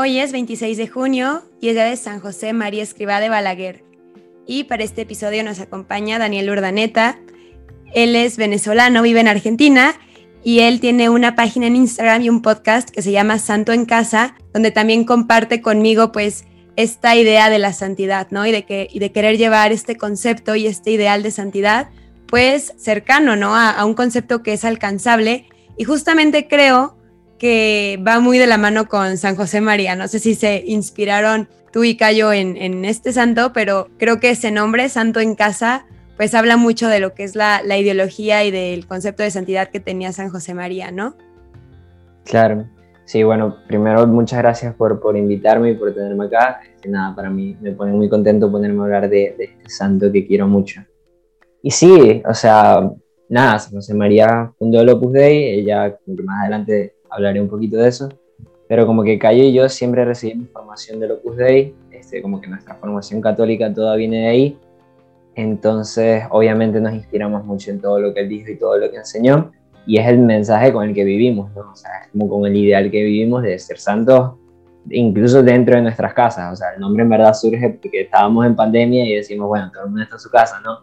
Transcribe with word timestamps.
Hoy 0.00 0.20
es 0.20 0.30
26 0.30 0.76
de 0.76 0.86
junio 0.86 1.42
y 1.60 1.70
es 1.70 1.74
día 1.74 1.84
de 1.84 1.96
San 1.96 2.20
José 2.20 2.52
María 2.52 2.84
Escribá 2.84 3.18
de 3.18 3.30
Balaguer. 3.30 3.82
Y 4.46 4.62
para 4.62 4.84
este 4.84 5.02
episodio 5.02 5.42
nos 5.42 5.58
acompaña 5.58 6.20
Daniel 6.20 6.50
Urdaneta. 6.50 7.18
Él 7.92 8.14
es 8.14 8.36
venezolano, 8.36 9.02
vive 9.02 9.18
en 9.18 9.26
Argentina 9.26 9.96
y 10.44 10.60
él 10.60 10.78
tiene 10.78 11.08
una 11.08 11.34
página 11.34 11.66
en 11.66 11.74
Instagram 11.74 12.22
y 12.22 12.28
un 12.28 12.42
podcast 12.42 12.90
que 12.90 13.02
se 13.02 13.10
llama 13.10 13.40
Santo 13.40 13.72
en 13.72 13.86
Casa, 13.86 14.36
donde 14.54 14.70
también 14.70 15.02
comparte 15.02 15.60
conmigo 15.60 16.12
pues 16.12 16.44
esta 16.76 17.16
idea 17.16 17.50
de 17.50 17.58
la 17.58 17.72
santidad, 17.72 18.28
¿no? 18.30 18.46
Y 18.46 18.52
de, 18.52 18.64
que, 18.64 18.88
de 18.94 19.10
querer 19.10 19.36
llevar 19.36 19.72
este 19.72 19.96
concepto 19.96 20.54
y 20.54 20.68
este 20.68 20.92
ideal 20.92 21.24
de 21.24 21.32
santidad 21.32 21.88
pues 22.28 22.72
cercano, 22.76 23.34
¿no? 23.34 23.56
A, 23.56 23.84
un 23.84 23.94
concepto 23.94 24.44
que 24.44 24.52
es 24.52 24.64
alcanzable. 24.64 25.48
Y 25.76 25.82
justamente 25.82 26.46
creo 26.46 26.96
que 27.38 28.02
va 28.06 28.20
muy 28.20 28.38
de 28.38 28.46
la 28.46 28.58
mano 28.58 28.88
con 28.88 29.16
San 29.16 29.36
José 29.36 29.60
María. 29.60 29.96
No 29.96 30.08
sé 30.08 30.18
si 30.18 30.34
se 30.34 30.64
inspiraron 30.66 31.48
tú 31.72 31.84
y 31.84 31.96
Cayo 31.96 32.32
en, 32.32 32.56
en 32.56 32.84
este 32.84 33.12
santo, 33.12 33.52
pero 33.52 33.88
creo 33.98 34.20
que 34.20 34.30
ese 34.30 34.50
nombre, 34.50 34.88
Santo 34.88 35.20
en 35.20 35.34
Casa, 35.34 35.86
pues 36.16 36.34
habla 36.34 36.56
mucho 36.56 36.88
de 36.88 37.00
lo 37.00 37.14
que 37.14 37.24
es 37.24 37.36
la, 37.36 37.62
la, 37.64 37.78
ideología 37.78 38.44
y 38.44 38.50
del 38.50 38.86
concepto 38.86 39.22
de 39.22 39.30
santidad 39.30 39.68
que 39.68 39.80
tenía 39.80 40.12
San 40.12 40.30
José 40.30 40.52
María, 40.52 40.90
¿no? 40.90 41.14
Claro, 42.24 42.66
sí, 43.04 43.22
bueno, 43.22 43.56
primero 43.68 44.06
muchas 44.06 44.40
gracias 44.40 44.74
por, 44.74 45.00
por 45.00 45.16
invitarme 45.16 45.70
y 45.70 45.74
por 45.74 45.94
tenerme 45.94 46.26
acá. 46.26 46.60
Este, 46.74 46.88
nada, 46.88 47.14
para 47.14 47.30
mí 47.30 47.56
me 47.60 47.72
pone 47.72 47.92
muy 47.92 48.08
contento 48.08 48.50
ponerme 48.50 48.80
a 48.80 48.84
hablar 48.84 49.08
de, 49.08 49.36
de 49.38 49.44
este 49.44 49.70
santo 49.70 50.10
que 50.10 50.26
quiero 50.26 50.48
mucho. 50.48 50.82
Y 51.62 51.70
sí, 51.70 52.22
o 52.28 52.34
sea, 52.34 52.90
nada, 53.28 53.58
San 53.58 53.74
José 53.74 53.94
María 53.94 54.52
fundó 54.58 54.80
el 54.80 54.88
Opus 54.88 55.12
Dei, 55.12 55.60
ella, 55.60 55.96
más 56.24 56.42
adelante 56.42 56.94
hablaré 57.10 57.40
un 57.40 57.48
poquito 57.48 57.76
de 57.78 57.88
eso, 57.88 58.08
pero 58.68 58.86
como 58.86 59.02
que 59.02 59.18
Cayo 59.18 59.42
y 59.44 59.52
yo 59.52 59.68
siempre 59.68 60.04
recibimos 60.04 60.48
formación 60.50 61.00
del 61.00 61.12
Opus 61.12 61.36
Dei, 61.36 61.74
este, 61.90 62.20
como 62.22 62.40
que 62.40 62.46
nuestra 62.46 62.74
formación 62.74 63.20
católica 63.20 63.72
toda 63.72 63.96
viene 63.96 64.20
de 64.22 64.28
ahí, 64.28 64.58
entonces 65.34 66.24
obviamente 66.30 66.80
nos 66.80 66.94
inspiramos 66.94 67.44
mucho 67.44 67.70
en 67.70 67.80
todo 67.80 68.00
lo 68.00 68.12
que 68.12 68.20
él 68.20 68.28
dijo 68.28 68.50
y 68.50 68.56
todo 68.56 68.76
lo 68.76 68.90
que 68.90 68.96
enseñó, 68.96 69.52
y 69.86 69.98
es 69.98 70.06
el 70.06 70.18
mensaje 70.18 70.72
con 70.72 70.86
el 70.86 70.94
que 70.94 71.04
vivimos, 71.04 71.50
¿no? 71.54 71.72
O 71.72 71.76
sea, 71.76 71.90
es 72.04 72.10
como 72.12 72.28
con 72.28 72.46
el 72.46 72.54
ideal 72.54 72.90
que 72.90 73.02
vivimos 73.02 73.42
de 73.42 73.58
ser 73.58 73.78
santos, 73.78 74.34
incluso 74.90 75.42
dentro 75.42 75.76
de 75.76 75.82
nuestras 75.82 76.12
casas, 76.12 76.52
o 76.52 76.56
sea, 76.56 76.74
el 76.74 76.80
nombre 76.80 77.02
en 77.02 77.08
verdad 77.08 77.32
surge 77.34 77.70
porque 77.70 78.02
estábamos 78.02 78.44
en 78.46 78.54
pandemia 78.54 79.06
y 79.06 79.14
decimos, 79.14 79.48
bueno, 79.48 79.70
todo 79.72 79.84
el 79.84 79.90
mundo 79.90 80.02
está 80.02 80.16
en 80.16 80.20
su 80.20 80.30
casa, 80.30 80.60
¿no? 80.60 80.80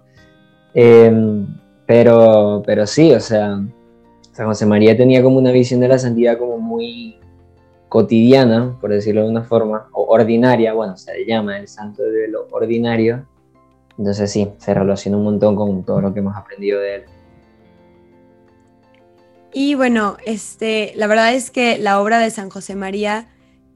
Em, 0.74 1.48
pero, 1.86 2.64
pero 2.66 2.88
sí, 2.88 3.14
o 3.14 3.20
sea, 3.20 3.60
San 4.36 4.48
José 4.48 4.66
María 4.66 4.98
tenía 4.98 5.24
como 5.24 5.38
una 5.38 5.54
visión 5.54 5.80
de 5.80 5.88
la 5.88 5.98
santidad 5.98 6.38
como 6.38 6.58
muy 6.58 7.16
cotidiana, 7.88 8.78
por 8.82 8.90
decirlo 8.90 9.24
de 9.24 9.30
una 9.30 9.44
forma, 9.44 9.88
o 9.94 10.08
ordinaria, 10.14 10.74
bueno, 10.74 10.98
se 10.98 11.14
le 11.14 11.26
llama 11.26 11.58
el 11.58 11.70
santo 11.70 12.04
de 12.04 12.28
lo 12.28 12.46
ordinario. 12.52 13.26
Entonces 13.98 14.30
sí, 14.30 14.50
se 14.58 14.74
relaciona 14.74 15.16
un 15.16 15.24
montón 15.24 15.56
con 15.56 15.86
todo 15.86 16.02
lo 16.02 16.14
que 16.14 16.20
hemos 16.20 16.36
aprendido 16.36 16.82
de 16.82 16.96
él. 16.96 17.04
Y 19.54 19.76
bueno, 19.76 20.18
este, 20.26 20.92
la 20.98 21.08
verdad 21.08 21.34
es 21.34 21.50
que 21.50 21.78
la 21.78 22.02
obra 22.02 22.20
de 22.20 22.30
San 22.30 22.50
José 22.50 22.76
María 22.76 23.30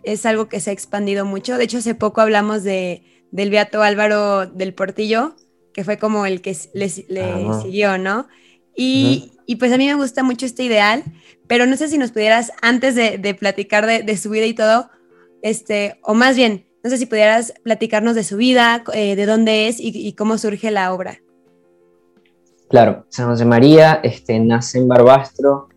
es 0.03 0.25
algo 0.25 0.49
que 0.49 0.59
se 0.59 0.71
ha 0.71 0.73
expandido 0.73 1.23
mucho. 1.23 1.57
De 1.57 1.63
hecho, 1.63 1.77
hace 1.77 1.95
poco 1.95 2.19
hablamos 2.19 2.65
de, 2.65 3.03
del 3.31 3.49
Beato 3.49 3.81
Álvaro 3.81 4.45
del 4.45 4.73
Portillo, 4.73 5.35
que 5.73 5.85
fue 5.85 5.97
como 5.97 6.25
el 6.25 6.41
que 6.41 6.57
le, 6.73 6.89
siguió, 6.89 7.97
¿no? 7.97 8.27
Y, 8.75 9.39
y, 9.50 9.55
pues 9.55 9.73
a 9.73 9.78
mí 9.78 9.88
me 9.88 9.95
gusta 9.95 10.22
mucho 10.22 10.45
este 10.45 10.61
ideal, 10.61 11.03
pero 11.47 11.66
no 11.66 11.75
sé 11.75 11.88
si 11.88 11.97
nos 11.97 12.11
pudieras, 12.11 12.52
antes 12.61 12.94
de, 12.94 13.33
platicar 13.33 13.88
de, 13.88 14.17
su 14.17 14.30
vida 14.30 14.45
y 14.45 14.53
todo, 14.53 14.92
este, 15.42 16.00
o 16.03 16.14
más 16.14 16.36
bien, 16.36 16.67
no 16.83 16.92
sé 16.92 16.99
si 16.99 17.08
pudieras 17.08 17.55
platicarnos 17.64 18.14
de 18.14 18.23
su 18.23 18.37
vida, 18.37 18.83
eh, 18.93 19.15
de 19.15 19.26
dónde 19.26 19.67
es 19.67 19.77
y, 19.80 20.14
cómo 20.14 20.37
surge 20.37 20.70
la 20.70 20.93
obra. 20.93 21.20
Claro, 22.70 23.08
San 23.10 23.27
José 23.27 23.43
María 23.45 24.02
este, 24.04 24.39
nace 24.39 24.77
en 24.77 24.87
Barbastro. 24.87 25.70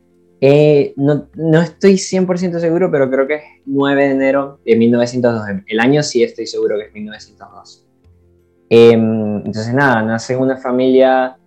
Eh, 0.42 0.92
no, 0.96 1.28
no, 1.34 1.62
estoy 1.62 1.94
100% 1.94 2.60
seguro, 2.60 2.90
pero 2.90 3.08
creo 3.08 3.26
que 3.26 3.36
es 3.36 3.42
9 3.64 4.04
de 4.04 4.10
enero 4.10 4.60
de 4.66 4.76
1902. 4.76 5.62
El 5.66 5.80
año 5.80 6.02
sí 6.02 6.22
estoy 6.22 6.46
seguro 6.46 6.76
que 6.76 6.88
es 6.88 6.92
1902. 6.92 7.86
Em, 8.68 9.36
entonces 9.38 9.72
nada, 9.72 10.02
nace 10.02 10.34
en 10.34 10.40
una 10.40 10.58
familia 10.58 11.38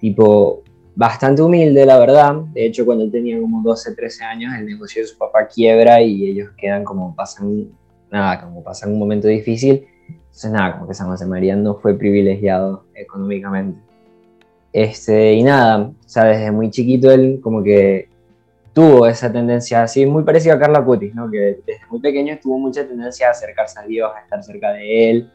tipo 0.00 0.62
bastante 0.96 1.42
humilde, 1.42 1.86
la 1.86 1.98
verdad. 1.98 2.34
De 2.52 2.66
hecho, 2.66 2.84
cuando 2.84 3.04
él 3.04 3.12
tenía 3.12 3.40
como 3.40 3.62
12, 3.62 3.94
13 3.94 4.24
años, 4.24 4.54
el 4.58 4.66
negocio 4.66 5.02
de 5.02 5.08
su 5.08 5.16
papá 5.16 5.46
quiebra 5.46 6.00
y 6.02 6.30
ellos 6.30 6.50
quedan 6.56 6.82
como 6.82 7.14
pasan, 7.14 7.68
nada, 8.10 8.40
como 8.40 8.64
pasan 8.64 8.92
un 8.92 8.98
momento 8.98 9.28
difícil. 9.28 9.86
Entonces 10.08 10.50
nada, 10.50 10.72
como 10.72 10.88
que 10.88 10.94
San 10.94 11.08
José 11.08 11.26
María 11.26 11.54
no 11.54 11.76
fue 11.76 11.94
privilegiado 11.94 12.86
económicamente. 12.94 13.78
Este, 14.72 15.34
y 15.34 15.42
nada, 15.42 15.88
o 15.88 16.08
sea, 16.08 16.24
desde 16.24 16.50
muy 16.50 16.70
chiquito 16.70 17.10
él 17.10 17.40
como 17.42 17.62
que 17.62 18.08
tuvo 18.74 19.06
esa 19.06 19.32
tendencia 19.32 19.82
así, 19.82 20.04
muy 20.04 20.22
parecido 20.22 20.54
a 20.54 20.58
Carla 20.58 20.84
Cutis, 20.84 21.14
¿no? 21.14 21.30
Que 21.30 21.58
desde 21.66 21.86
muy 21.90 22.00
pequeño 22.00 22.38
tuvo 22.42 22.58
mucha 22.58 22.86
tendencia 22.86 23.28
a 23.28 23.30
acercarse 23.30 23.80
a 23.80 23.84
Dios, 23.84 24.10
a 24.14 24.20
estar 24.20 24.42
cerca 24.42 24.72
de 24.72 25.10
él, 25.10 25.30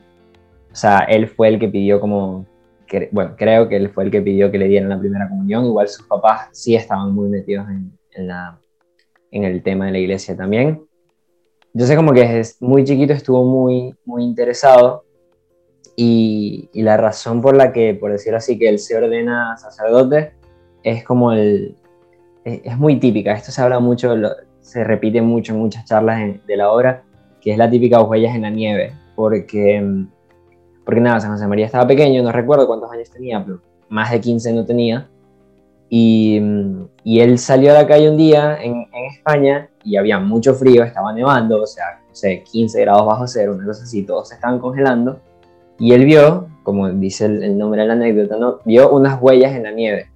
o 0.72 0.76
sea, 0.76 1.00
él 1.00 1.28
fue 1.28 1.50
el 1.50 1.60
que 1.60 1.68
pidió 1.68 2.00
como, 2.00 2.46
bueno, 3.12 3.36
creo 3.38 3.68
que 3.70 3.78
él 3.78 3.90
fue 3.90 4.06
el 4.06 4.12
que 4.12 4.22
pidió 4.22 4.52
que 4.52 4.58
le 4.58 4.68
dieran 4.68 4.90
la 4.90 5.00
primera 5.00 5.30
comunión, 5.30 5.66
igual 5.66 5.88
sus 5.88 6.06
papás 6.06 6.50
sí 6.52 6.76
estaban 6.76 7.14
muy 7.14 7.30
metidos 7.30 7.68
en, 7.70 7.98
en, 8.12 8.28
la, 8.28 8.60
en 9.32 9.44
el 9.44 9.64
tema 9.64 9.86
de 9.86 9.92
la 9.92 10.00
iglesia 10.00 10.36
también. 10.36 10.84
Entonces 11.74 11.96
como 11.96 12.14
que 12.14 12.28
desde 12.28 12.66
muy 12.66 12.84
chiquito 12.84 13.14
estuvo 13.14 13.44
muy, 13.44 13.96
muy 14.04 14.24
interesado 14.24 15.06
y, 15.96 16.70
y, 16.74 16.82
la 16.82 16.98
razón 16.98 17.42
por 17.42 17.56
la 17.56 17.72
que, 17.72 17.94
por 17.94 18.12
decirlo 18.12 18.38
así, 18.38 18.58
que 18.58 18.68
él 18.68 18.80
se 18.80 18.98
ordena 18.98 19.56
sacerdote 19.58 20.34
es 20.84 21.04
como 21.04 21.32
el... 21.32 21.76
Es, 22.44 22.76
muy 22.78 23.00
típica, 23.00 23.34
esto 23.34 23.52
se 23.52 23.62
habla 23.62 23.80
mucho, 23.80 24.16
se 24.62 24.84
repite 24.84 25.22
mucho 25.22 25.54
en 25.54 25.60
muchas 25.60 25.86
charlas 25.86 26.20
de 26.48 26.58
la 26.58 26.72
obra, 26.72 27.04
que 27.40 27.52
es 27.52 27.58
la 27.58 27.70
típica 27.70 28.02
huellas 28.02 28.36
en 28.36 28.42
la 28.42 28.50
nieve, 28.50 28.94
porque 29.16 30.08
porque 30.86 31.02
nada, 31.02 31.20
San 31.20 31.32
José 31.32 31.48
María 31.48 31.66
estaba 31.66 31.88
pequeño, 31.88 32.24
no 32.24 32.32
recuerdo 32.32 32.68
cuántos 32.68 32.92
años 32.92 33.10
tenía, 33.10 33.44
pero 33.44 33.62
más 33.90 34.12
de 34.12 34.20
15 34.20 34.54
no 34.54 34.66
tenía. 34.66 35.08
Y, 35.90 36.42
y 37.04 37.20
él 37.20 37.38
salió 37.38 37.72
a 37.72 37.74
la 37.74 37.88
calle 37.88 38.10
un 38.10 38.18
día 38.18 38.58
en, 38.62 38.88
España 39.14 39.70
y 39.84 39.98
había 39.98 40.20
mucho 40.20 40.54
frío, 40.54 40.84
estaba 40.84 41.14
nevando, 41.14 41.62
o 41.62 41.68
sea, 41.68 42.00
no 42.08 42.16
sé, 42.16 42.44
15 42.50 42.82
grados 42.82 43.06
bajo 43.06 43.28
cero, 43.28 43.54
una 43.56 43.66
cosa 43.66 43.84
así, 43.84 44.04
todos 44.04 44.30
se 44.30 44.36
estaban 44.36 44.60
congelando. 44.60 45.20
Y 45.78 45.94
él 45.94 46.06
vio, 46.06 46.48
como 46.64 46.90
dice 46.90 47.26
el, 47.26 47.58
nombre 47.58 47.82
de 47.82 47.88
la 47.88 47.94
anécdota, 47.94 48.38
¿no? 48.38 48.60
vio 48.64 48.90
unas 48.92 49.22
huellas 49.22 49.54
en 49.54 49.64
la 49.64 49.72
nieve, 49.72 50.10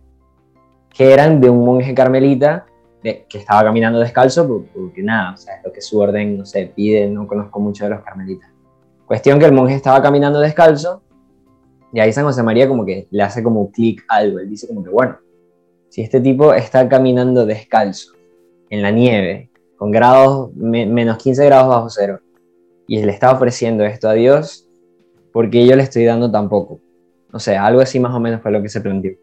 que 0.89 1.13
eran 1.13 1.41
de 1.41 1.49
un 1.49 1.65
monje 1.65 1.93
carmelita 1.93 2.65
que 3.03 3.37
estaba 3.37 3.63
caminando 3.63 3.99
descalzo, 3.99 4.47
porque, 4.47 4.69
porque 4.73 5.03
nada, 5.03 5.33
o 5.33 5.37
sea, 5.37 5.57
es 5.57 5.63
lo 5.63 5.71
que 5.71 5.81
su 5.81 5.99
orden, 5.99 6.37
no 6.37 6.45
sé, 6.45 6.71
pide, 6.73 7.07
no 7.07 7.27
conozco 7.27 7.59
mucho 7.59 7.83
de 7.83 7.91
los 7.91 8.01
carmelitas. 8.01 8.49
Cuestión 9.05 9.37
que 9.37 9.45
el 9.45 9.51
monje 9.51 9.75
estaba 9.75 10.01
caminando 10.01 10.39
descalzo 10.39 11.03
y 11.93 11.99
ahí 11.99 12.11
San 12.11 12.25
José 12.25 12.41
María 12.43 12.67
como 12.67 12.85
que 12.85 13.07
le 13.11 13.23
hace 13.23 13.43
como 13.43 13.71
clic 13.71 14.03
algo. 14.09 14.39
Él 14.39 14.49
dice 14.49 14.67
como 14.67 14.83
que, 14.83 14.89
bueno, 14.89 15.17
si 15.89 16.01
este 16.01 16.19
tipo 16.19 16.53
está 16.53 16.89
caminando 16.89 17.45
descalzo 17.45 18.13
en 18.69 18.81
la 18.81 18.91
nieve, 18.91 19.49
con 19.77 19.91
grados 19.91 20.53
menos 20.55 21.17
15 21.17 21.45
grados 21.45 21.69
bajo 21.69 21.89
cero, 21.89 22.19
y 22.87 23.01
le 23.01 23.11
está 23.11 23.31
ofreciendo 23.31 23.85
esto 23.85 24.09
a 24.09 24.13
Dios, 24.13 24.67
porque 25.31 25.65
yo 25.65 25.75
le 25.75 25.83
estoy 25.83 26.03
dando 26.05 26.31
tan 26.31 26.49
poco? 26.49 26.79
O 27.31 27.39
sea, 27.39 27.65
algo 27.65 27.81
así 27.81 27.99
más 27.99 28.13
o 28.13 28.19
menos 28.19 28.41
fue 28.41 28.51
lo 28.51 28.61
que 28.61 28.69
se 28.69 28.81
planteó. 28.81 29.13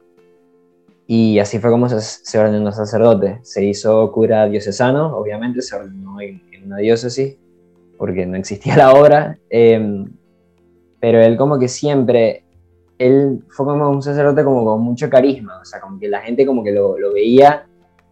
Y 1.07 1.41
así 1.41 1.59
fue 1.59 1.71
como 1.71 1.89
se, 1.89 2.01
se 2.01 2.39
ordenó 2.39 2.71
sacerdote. 2.73 3.41
Se 3.43 3.65
hizo 3.65 4.11
cura 4.13 4.47
diocesano, 4.47 5.17
obviamente, 5.17 5.61
se 5.61 5.75
ordenó 5.75 6.21
en, 6.21 6.41
en 6.53 6.67
una 6.67 6.79
diócesis 6.79 7.37
porque 8.03 8.27
no 8.27 8.37
existía 8.37 8.77
la 8.77 8.95
obra, 8.95 9.39
em, 9.49 10.13
pero 10.99 11.23
él 11.23 11.37
como 11.37 11.57
que 11.57 11.69
siempre, 11.69 12.45
él 12.99 13.45
fue 13.49 13.65
como 13.65 13.89
un 13.89 14.03
sacerdote 14.03 14.43
como 14.43 14.65
con 14.65 14.83
mucho 14.83 15.09
carisma, 15.09 15.61
o 15.61 15.65
sea, 15.65 15.81
como 15.81 16.01
que 16.01 16.09
la 16.09 16.21
gente 16.21 16.45
como 16.45 16.65
que 16.65 16.73
lo, 16.73 16.99
lo 16.99 17.13
veía, 17.13 17.65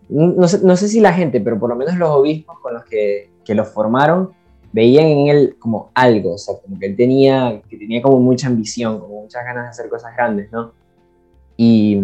no 0.08 0.46
sé, 0.46 0.60
no 0.64 0.76
sé, 0.76 0.87
si 0.87 1.00
la 1.00 1.12
gente, 1.12 1.40
pero 1.40 1.58
por 1.58 1.70
lo 1.70 1.75
menos 1.75 1.96
los 1.96 2.08
obispos 2.08 2.60
con 2.60 2.75
los 2.75 2.84
que, 2.84 3.31
que 3.44 3.52
lo 3.52 3.64
formaron, 3.64 4.31
veían 4.70 5.06
en 5.06 5.26
él 5.26 5.56
como 5.58 5.90
algo, 5.92 6.34
o 6.34 6.38
sea, 6.38 6.54
como 6.64 6.78
que 6.78 6.87
él 6.87 6.94
tenía, 6.96 7.60
que 7.69 7.76
tenía 7.76 8.00
como 8.00 8.20
mucha 8.20 8.46
ambición, 8.46 9.00
como 9.00 9.22
muchas 9.22 9.44
ganas 9.44 9.64
de 9.64 9.70
hacer 9.70 9.88
cosas 9.88 10.14
grandes, 10.14 10.52
¿no? 10.52 10.70
Y, 11.56 12.00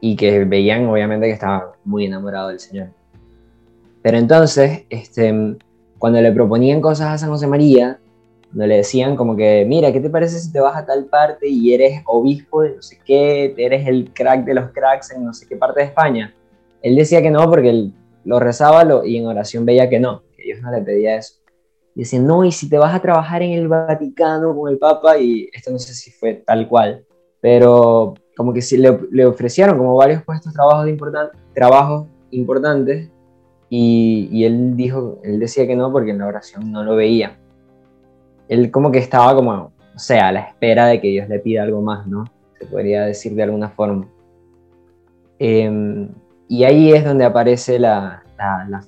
y 0.00 0.16
que 0.16 0.46
veían 0.46 0.86
obviamente 0.86 1.26
que 1.26 1.32
estaba 1.34 1.74
muy 1.84 2.06
enamorado 2.06 2.48
del 2.48 2.58
Señor. 2.58 2.88
Pero 4.00 4.16
entonces, 4.16 4.86
este, 4.88 5.58
cuando 6.02 6.20
le 6.20 6.32
proponían 6.32 6.80
cosas 6.80 7.10
a 7.10 7.18
San 7.18 7.28
José 7.28 7.46
María, 7.46 8.00
no 8.50 8.66
le 8.66 8.78
decían 8.78 9.14
como 9.14 9.36
que, 9.36 9.64
mira, 9.64 9.92
¿qué 9.92 10.00
te 10.00 10.10
parece 10.10 10.40
si 10.40 10.50
te 10.50 10.58
vas 10.58 10.74
a 10.74 10.84
tal 10.84 11.04
parte 11.04 11.46
y 11.48 11.72
eres 11.72 12.02
obispo 12.06 12.62
de 12.62 12.74
no 12.74 12.82
sé 12.82 12.98
qué, 13.04 13.54
eres 13.56 13.86
el 13.86 14.12
crack 14.12 14.44
de 14.44 14.54
los 14.54 14.72
cracks 14.72 15.12
en 15.12 15.24
no 15.24 15.32
sé 15.32 15.46
qué 15.46 15.54
parte 15.54 15.78
de 15.78 15.86
España? 15.86 16.34
Él 16.82 16.96
decía 16.96 17.22
que 17.22 17.30
no 17.30 17.48
porque 17.48 17.70
él 17.70 17.92
lo 18.24 18.40
rezaba 18.40 18.82
lo, 18.82 19.04
y 19.04 19.16
en 19.16 19.28
oración 19.28 19.64
veía 19.64 19.88
que 19.88 20.00
no, 20.00 20.24
que 20.36 20.42
Dios 20.42 20.60
no 20.60 20.72
le 20.72 20.82
pedía 20.82 21.14
eso. 21.14 21.34
decían, 21.94 22.26
no, 22.26 22.44
y 22.44 22.50
si 22.50 22.68
te 22.68 22.78
vas 22.78 22.96
a 22.96 23.00
trabajar 23.00 23.40
en 23.42 23.52
el 23.52 23.68
Vaticano 23.68 24.56
con 24.56 24.72
el 24.72 24.78
Papa, 24.78 25.18
y 25.18 25.50
esto 25.52 25.70
no 25.70 25.78
sé 25.78 25.94
si 25.94 26.10
fue 26.10 26.34
tal 26.34 26.66
cual, 26.66 27.04
pero 27.40 28.14
como 28.36 28.52
que 28.52 28.60
sí, 28.60 28.76
le, 28.76 28.98
le 29.12 29.24
ofrecieron 29.24 29.78
como 29.78 29.94
varios 29.94 30.24
puestos 30.24 30.52
trabajos, 30.52 30.84
de 30.84 30.98
trabajos 31.54 32.08
importantes, 32.32 33.08
y, 33.74 34.44
él 34.44 34.76
dijo, 34.76 35.18
él 35.24 35.40
decía 35.40 35.66
que 35.66 35.74
no 35.74 35.90
porque 35.90 36.10
en 36.10 36.18
la 36.18 36.26
oración 36.26 36.70
no 36.70 36.84
lo 36.84 36.94
veía. 36.94 37.38
Él 38.46 38.70
como 38.70 38.92
que 38.92 38.98
estaba 38.98 39.34
como, 39.34 39.72
o 39.94 39.98
sea, 39.98 40.28
a 40.28 40.32
la 40.32 40.40
espera 40.40 40.88
de 40.88 41.00
que 41.00 41.08
Dios 41.08 41.26
le 41.26 41.38
pida 41.38 41.62
algo 41.62 41.80
más, 41.80 42.06
¿no? 42.06 42.24
Se 42.58 42.66
podría 42.66 43.06
decir 43.06 43.34
de 43.34 43.44
alguna 43.44 43.70
forma. 43.70 44.06
Em, 45.38 46.10
y 46.48 46.64
ahí 46.64 46.92
es 46.92 47.02
donde 47.02 47.24
aparece 47.24 47.78
la, 47.78 48.22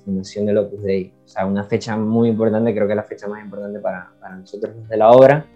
fundación 0.03 0.45
del 0.45 0.59
Opus 0.59 0.83
Dei. 0.83 1.11
O 1.25 1.27
sea, 1.27 1.47
una 1.47 1.63
fecha 1.63 1.97
muy 1.97 2.29
importante, 2.29 2.71
creo 2.75 2.87
que 2.87 2.93
la 2.93 3.01
fecha 3.01 3.27
más 3.27 3.43
importante 3.43 3.79
para, 3.79 4.11
para 4.21 4.35
nosotros 4.35 4.87
de 4.87 4.97
la 4.97 5.09
obra, 5.09 5.47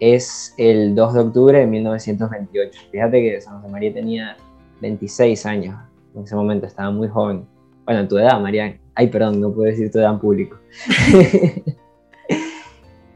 es 0.00 0.54
el 0.58 0.94
2 0.94 1.14
de 1.14 1.20
octubre 1.20 1.58
de 1.60 1.66
1928. 1.66 2.78
Fíjate 2.92 3.22
que 3.22 3.40
San 3.40 3.56
José 3.62 3.72
María 3.72 3.94
tenía 3.94 4.36
26 4.82 5.46
años 5.46 5.78
en 6.14 6.24
ese 6.24 6.36
momento, 6.36 6.66
estaba 6.66 6.90
muy 6.90 7.08
joven. 7.08 7.46
Bueno, 7.90 8.06
tu 8.06 8.18
edad, 8.18 8.38
María. 8.40 8.78
Ay, 8.94 9.08
perdón, 9.08 9.40
no 9.40 9.52
puedo 9.52 9.68
decir 9.68 9.90
tu 9.90 9.98
edad 9.98 10.12
en 10.12 10.20
público. 10.20 10.60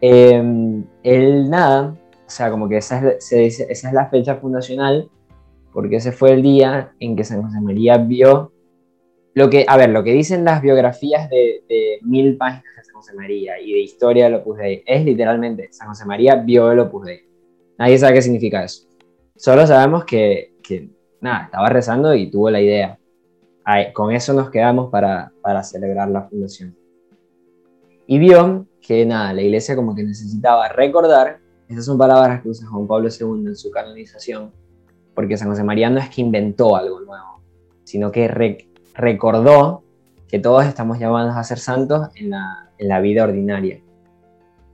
eh, 0.00 0.82
él, 1.04 1.48
nada, 1.48 1.96
o 2.26 2.28
sea, 2.28 2.50
como 2.50 2.68
que 2.68 2.78
esa 2.78 3.00
es 3.20 3.84
la 3.92 4.10
fecha 4.10 4.34
fundacional, 4.34 5.08
porque 5.72 5.94
ese 5.94 6.10
fue 6.10 6.32
el 6.32 6.42
día 6.42 6.92
en 6.98 7.14
que 7.14 7.22
San 7.22 7.40
José 7.40 7.60
María 7.60 7.98
vio 7.98 8.50
lo 9.34 9.48
que, 9.48 9.64
a 9.68 9.76
ver, 9.76 9.90
lo 9.90 10.02
que 10.02 10.12
dicen 10.12 10.44
las 10.44 10.60
biografías 10.60 11.30
de, 11.30 12.00
mil 12.02 12.36
páginas 12.36 12.74
de 12.76 12.82
San 12.82 12.96
José 12.96 13.14
María 13.14 13.60
y 13.60 13.74
de 13.74 13.78
historia 13.78 14.24
del 14.24 14.34
Opus 14.34 14.58
Dei 14.58 14.82
es 14.84 15.04
literalmente 15.04 15.68
San 15.70 15.86
José 15.86 16.04
María 16.04 16.34
vio 16.34 16.72
el 16.72 16.80
Opus 16.80 17.06
Dei. 17.06 17.20
Nadie 17.78 17.96
sabe 17.96 18.14
qué 18.14 18.22
significa 18.22 18.64
eso. 18.64 18.88
Solo 19.36 19.68
sabemos 19.68 20.04
que, 20.04 20.54
que 20.64 20.88
nada, 21.20 21.44
estaba 21.44 21.68
rezando 21.68 22.12
y 22.12 22.28
tuvo 22.28 22.50
la 22.50 22.60
idea. 22.60 22.98
Con 23.92 24.12
eso 24.12 24.32
nos 24.32 24.50
quedamos 24.50 24.90
para, 24.90 25.32
para 25.40 25.62
celebrar 25.62 26.08
la 26.08 26.22
fundación. 26.22 26.76
Y 28.06 28.18
vio 28.18 28.66
que 28.80 29.06
nada, 29.06 29.32
la 29.32 29.42
iglesia 29.42 29.74
como 29.74 29.94
que 29.94 30.02
necesitaba 30.02 30.68
recordar, 30.68 31.38
esas 31.68 31.86
son 31.86 31.96
palabras 31.96 32.42
que 32.42 32.50
usa 32.50 32.68
Juan 32.68 32.86
Pablo 32.86 33.08
II 33.08 33.46
en 33.46 33.56
su 33.56 33.70
canonización, 33.70 34.52
porque 35.14 35.36
San 35.36 35.48
José 35.48 35.64
María 35.64 35.88
no 35.88 35.98
es 35.98 36.10
que 36.10 36.20
inventó 36.20 36.76
algo 36.76 37.00
nuevo, 37.00 37.40
sino 37.84 38.12
que 38.12 38.28
recordó 38.94 39.82
que 40.28 40.38
todos 40.38 40.66
estamos 40.66 40.98
llamados 40.98 41.34
a 41.36 41.44
ser 41.44 41.58
santos 41.58 42.08
en 42.16 42.30
la, 42.30 42.70
en 42.78 42.88
la 42.88 43.00
vida 43.00 43.24
ordinaria. 43.24 43.80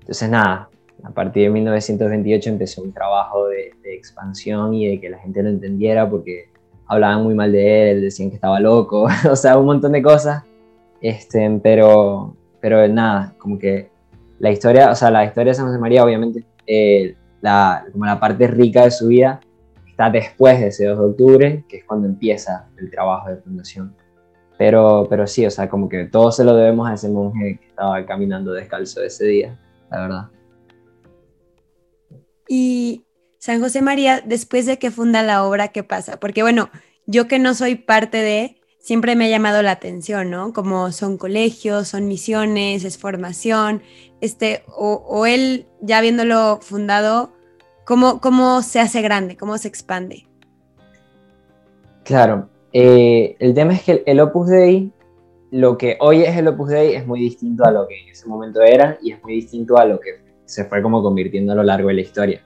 Entonces, 0.01 0.29
nada, 0.29 0.71
a 1.05 1.11
partir 1.11 1.45
de 1.45 1.51
1928 1.51 2.51
empezó 2.51 2.83
un 2.83 2.93
trabajo 2.93 3.49
de, 3.49 3.73
expansión 3.85 4.73
y 4.73 4.89
de 4.89 5.01
que 5.01 5.11
la 5.11 5.19
gente 5.19 5.43
lo 5.43 5.51
entendiera 5.51 6.09
porque 6.09 6.49
hablaban 6.91 7.23
muy 7.23 7.35
mal 7.35 7.53
de 7.53 7.93
él, 7.93 8.01
decían 8.01 8.31
que 8.31 8.35
estaba 8.35 8.59
loco, 8.59 9.07
o 9.31 9.37
sea, 9.37 9.57
un 9.57 9.67
montón 9.67 9.93
de 9.93 10.03
cosas. 10.03 10.43
Este, 11.01 11.49
pero, 11.63 12.37
pero 12.61 12.87
nada, 12.89 13.35
como 13.39 13.59
que 13.59 13.91
la 14.41 14.51
historia, 14.51 14.91
o 14.91 14.95
sea, 14.97 15.11
la 15.11 15.25
historia 15.25 15.53
de 15.53 15.55
San 15.55 15.67
José 15.67 15.79
María, 15.79 16.05
obviamente, 16.05 16.45
eh, 16.67 17.15
la, 17.41 17.87
como 17.93 18.05
la 18.07 18.19
parte 18.19 18.49
rica 18.49 18.83
de 18.83 18.91
su 18.91 19.07
vida 19.07 19.41
está 19.87 20.11
después 20.11 20.59
de 20.59 20.67
ese 20.67 20.87
2 20.87 20.99
de 20.99 21.05
octubre, 21.05 21.65
que 21.69 21.77
es 21.79 21.85
cuando 21.85 22.09
empieza 22.09 22.69
el 22.77 22.91
trabajo 22.91 23.31
de 23.31 23.37
fundación. 23.37 23.95
Pero, 24.59 25.07
pero 25.09 25.27
sí, 25.29 25.47
o 25.47 25.51
sea, 25.51 25.69
como 25.69 25.89
que 25.89 26.07
todo 26.07 26.33
se 26.33 26.43
lo 26.43 26.57
debemos 26.57 26.89
a 26.91 26.95
ese 26.95 27.09
monje 27.09 27.61
que 27.61 27.69
estaba 27.69 28.05
caminando 28.05 28.53
descalzo 28.53 29.01
ese 29.03 29.27
día, 29.27 29.59
la 29.91 30.01
verdad. 30.01 30.29
Y 32.49 33.05
San 33.41 33.59
José 33.59 33.81
María, 33.81 34.23
después 34.23 34.67
de 34.67 34.79
que 34.79 34.91
funda 34.91 35.23
la 35.23 35.47
obra, 35.47 35.69
¿qué 35.69 35.83
pasa? 35.83 36.21
Porque 36.21 36.43
bueno, 36.43 36.69
yo 37.07 37.27
que 37.27 37.39
no 37.39 37.55
soy 37.55 37.75
parte 37.75 38.19
de, 38.19 38.61
siempre 38.79 39.17
me 39.17 39.25
ha 39.25 39.29
llamado 39.31 39.63
la 39.63 39.71
atención, 39.71 40.29
¿no? 40.29 40.53
Como 40.53 40.93
son 40.93 41.17
colegios, 41.17 41.89
son 41.89 42.07
misiones, 42.07 42.85
es 42.85 42.99
formación, 42.99 43.81
este, 44.21 44.63
o, 44.69 45.03
o 45.09 45.25
él 45.25 45.67
ya 45.81 46.03
viéndolo 46.03 46.59
fundado, 46.61 47.33
¿cómo, 47.87 48.21
¿cómo 48.21 48.61
se 48.61 48.79
hace 48.79 49.01
grande? 49.01 49.39
¿Cómo 49.39 49.57
se 49.57 49.69
expande? 49.69 50.27
Claro, 52.05 52.51
eh, 52.75 53.37
el 53.39 53.55
tema 53.55 53.73
es 53.73 53.83
que 53.85 54.03
el 54.05 54.21
Opus 54.21 54.49
Dei, 54.49 54.93
lo 55.51 55.79
que 55.79 55.97
hoy 56.01 56.25
es 56.25 56.37
el 56.37 56.47
Opus 56.47 56.69
Dei, 56.69 56.95
es 56.95 57.07
muy 57.07 57.21
distinto 57.21 57.65
a 57.65 57.71
lo 57.71 57.89
que 57.89 58.03
en 58.03 58.11
ese 58.11 58.29
momento 58.29 58.61
era 58.61 58.99
y 59.01 59.13
es 59.13 59.23
muy 59.23 59.33
distinto 59.37 59.79
a 59.79 59.87
lo 59.87 59.99
que 59.99 60.21
se 60.45 60.67
fue 60.67 60.83
como 60.83 61.03
convirtiendo 61.03 61.53
a 61.53 61.57
lo 61.57 61.63
largo 61.63 61.89
de 61.89 61.95
la 61.95 62.01
historia. 62.03 62.45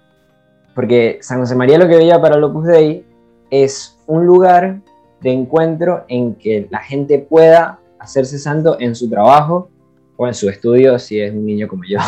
Porque 0.75 1.19
San 1.21 1.41
José 1.41 1.55
María 1.55 1.79
lo 1.79 1.89
que 1.89 1.97
veía 1.97 2.21
para 2.21 2.37
el 2.37 2.45
Opus 2.45 2.67
Dei 2.67 3.05
es 3.51 3.99
un 4.07 4.27
lugar 4.27 4.81
de 5.21 5.33
encuentro 5.33 6.05
en 6.09 6.35
que 6.35 6.67
la 6.71 6.81
gente 6.81 7.19
pueda 7.19 7.79
hacerse 7.99 8.39
santo 8.39 8.77
en 8.81 8.95
su 8.95 9.09
trabajo 9.09 9.71
o 10.17 10.27
en 10.27 10.35
su 10.35 10.49
estudio 10.49 10.99
si 10.99 11.21
es 11.21 11.33
un 11.33 11.47
niño 11.47 11.69
como 11.69 11.85
yo. 11.85 11.99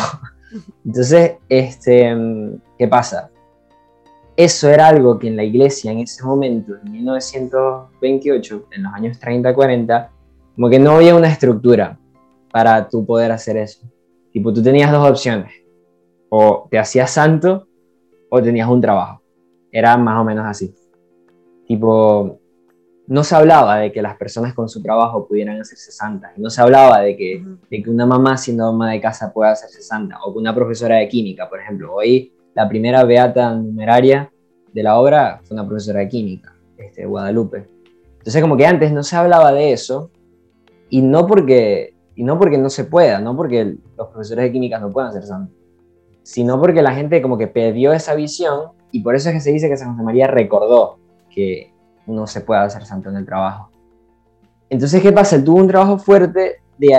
Entonces, 0.85 1.33
este, 1.49 2.15
¿qué 2.77 2.87
pasa? 2.87 3.29
eso 4.37 4.69
era 4.69 4.87
algo 4.87 5.17
que 5.17 5.27
en 5.27 5.35
la 5.35 5.43
iglesia 5.43 5.91
en 5.91 5.99
ese 5.99 6.23
momento, 6.23 6.75
en 6.85 6.91
1928, 6.91 8.67
en 8.71 8.83
los 8.83 8.93
años 8.93 9.19
30-40, 9.19 10.09
como 10.55 10.69
que 10.69 10.77
no 10.77 10.91
había 10.91 11.15
una 11.15 11.27
estructura 11.27 11.97
para 12.51 12.87
tú 12.87 13.03
poder 13.03 13.31
hacer 13.31 13.57
eso. 13.57 13.81
Tipo, 14.31 14.53
tú 14.53 14.61
tenías 14.61 14.91
dos 14.91 15.09
opciones, 15.09 15.51
o 16.29 16.67
te 16.69 16.77
hacías 16.77 17.09
santo 17.09 17.66
o 18.29 18.41
tenías 18.41 18.69
un 18.69 18.81
trabajo. 18.81 19.21
Era 19.71 19.97
más 19.97 20.19
o 20.19 20.23
menos 20.23 20.45
así. 20.45 20.73
Tipo, 21.67 22.39
no 23.07 23.23
se 23.23 23.35
hablaba 23.35 23.77
de 23.77 23.91
que 23.91 24.01
las 24.01 24.15
personas 24.17 24.53
con 24.53 24.69
su 24.69 24.81
trabajo 24.81 25.27
pudieran 25.27 25.59
hacerse 25.59 25.91
santas. 25.91 26.31
No 26.37 26.49
se 26.49 26.61
hablaba 26.61 27.01
de 27.01 27.15
que, 27.15 27.45
de 27.69 27.83
que 27.83 27.89
una 27.89 28.05
mamá 28.05 28.37
siendo 28.37 28.71
mamá 28.71 28.91
de 28.91 29.01
casa 29.01 29.33
pueda 29.33 29.51
hacerse 29.51 29.81
santa. 29.81 30.19
O 30.23 30.33
que 30.33 30.39
una 30.39 30.53
profesora 30.53 30.97
de 30.97 31.07
química, 31.07 31.49
por 31.49 31.59
ejemplo. 31.59 31.93
Hoy 31.93 32.33
la 32.53 32.67
primera 32.67 33.03
beata 33.03 33.53
numeraria 33.53 34.31
de 34.73 34.83
la 34.83 34.99
obra 34.99 35.41
fue 35.43 35.55
una 35.55 35.67
profesora 35.67 35.99
de 36.01 36.09
química, 36.09 36.55
este, 36.77 37.05
Guadalupe. 37.05 37.67
Entonces 38.17 38.41
como 38.41 38.57
que 38.57 38.65
antes 38.65 38.91
no 38.91 39.03
se 39.03 39.15
hablaba 39.15 39.51
de 39.53 39.71
eso, 39.71 40.11
y 40.89 41.01
no 41.01 41.27
porque, 41.27 41.93
y 42.15 42.23
no, 42.23 42.37
porque 42.37 42.57
no 42.57 42.69
se 42.69 42.85
pueda, 42.85 43.19
no 43.19 43.35
porque 43.35 43.77
los 43.97 44.07
profesores 44.09 44.45
de 44.45 44.51
química 44.51 44.79
no 44.79 44.89
puedan 44.89 45.13
ser 45.13 45.23
santos, 45.23 45.56
sino 46.27 46.59
porque 46.59 46.81
la 46.81 46.93
gente 46.93 47.21
como 47.21 47.37
que 47.37 47.47
perdió 47.47 47.93
esa 47.93 48.13
visión, 48.13 48.71
y 48.91 48.99
por 48.99 49.15
eso 49.15 49.29
es 49.29 49.35
que 49.35 49.41
se 49.41 49.51
dice 49.51 49.69
que 49.69 49.77
San 49.77 49.91
José 49.91 50.03
María 50.03 50.27
recordó 50.27 50.97
que 51.29 51.73
no 52.05 52.27
se 52.27 52.41
puede 52.41 52.59
hacer 52.59 52.85
santo 52.85 53.09
en 53.09 53.15
el 53.15 53.25
trabajo. 53.25 53.69
Entonces, 54.69 55.01
¿qué 55.01 55.13
pasa? 55.13 55.37
Él 55.37 55.45
tuvo 55.45 55.59
un 55.59 55.67
trabajo 55.67 55.97
fuerte 55.97 56.57
de 56.77 56.93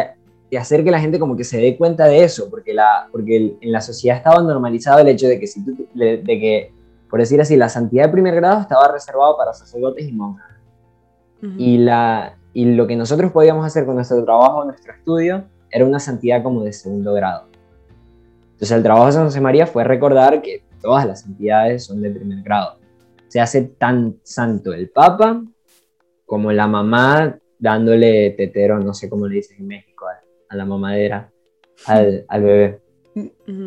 de 0.50 0.56
hacer 0.56 0.82
que 0.82 0.90
la 0.90 0.98
gente 0.98 1.18
como 1.18 1.36
que 1.36 1.44
se 1.44 1.58
dé 1.58 1.76
cuenta 1.76 2.06
de 2.06 2.24
eso, 2.24 2.48
porque, 2.48 2.72
la, 2.72 3.08
porque 3.12 3.58
en 3.60 3.70
la 3.70 3.82
sociedad 3.82 4.16
estaba 4.16 4.42
normalizado 4.42 5.00
el 5.00 5.08
hecho 5.08 5.28
de 5.28 5.38
que, 5.38 5.46
si 5.46 5.62
de 5.62 6.22
que, 6.24 6.72
por 7.10 7.20
decir 7.20 7.38
así, 7.38 7.54
la 7.54 7.68
santidad 7.68 8.06
de 8.06 8.12
primer 8.12 8.34
grado 8.34 8.62
estaba 8.62 8.90
reservado 8.90 9.36
para 9.36 9.52
sacerdotes 9.52 10.08
y 10.08 10.12
monjas. 10.12 10.46
y, 11.42 11.76
la, 11.76 12.38
y 12.54 12.64
lo 12.64 12.86
que 12.86 12.96
nosotros 12.96 13.30
podíamos 13.30 13.66
hacer 13.66 13.84
con 13.84 13.96
nuestro 13.96 14.24
trabajo, 14.24 14.64
nuestro 14.64 14.94
estudio, 14.94 15.44
era 15.70 15.84
una 15.84 16.00
santidad 16.00 16.42
como 16.42 16.62
de 16.64 16.72
segundo 16.72 17.12
grado. 17.12 17.47
Entonces 18.58 18.76
el 18.76 18.82
trabajo 18.82 19.06
de 19.06 19.12
San 19.12 19.24
José 19.24 19.40
María 19.40 19.68
fue 19.68 19.84
recordar 19.84 20.42
que 20.42 20.64
todas 20.82 21.06
las 21.06 21.20
santidades 21.20 21.84
son 21.84 22.02
de 22.02 22.10
primer 22.10 22.42
grado. 22.42 22.80
Se 23.28 23.40
hace 23.40 23.62
tan 23.62 24.16
santo 24.24 24.72
el 24.72 24.90
Papa 24.90 25.44
como 26.26 26.50
la 26.50 26.66
mamá 26.66 27.38
dándole 27.60 28.30
tetero, 28.30 28.80
no 28.80 28.94
sé 28.94 29.08
cómo 29.08 29.28
le 29.28 29.36
dices 29.36 29.60
en 29.60 29.68
México, 29.68 30.06
a 30.48 30.56
la 30.56 30.64
mamadera, 30.64 31.30
al, 31.86 32.24
al 32.26 32.42
bebé. 32.42 32.80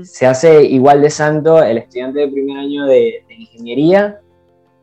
Se 0.03 0.27
hace 0.27 0.65
igual 0.65 1.01
de 1.01 1.09
santo 1.09 1.63
el 1.63 1.77
estudiante 1.77 2.19
de 2.19 2.27
primer 2.27 2.57
año 2.57 2.85
de, 2.85 3.23
ingeniería 3.29 4.19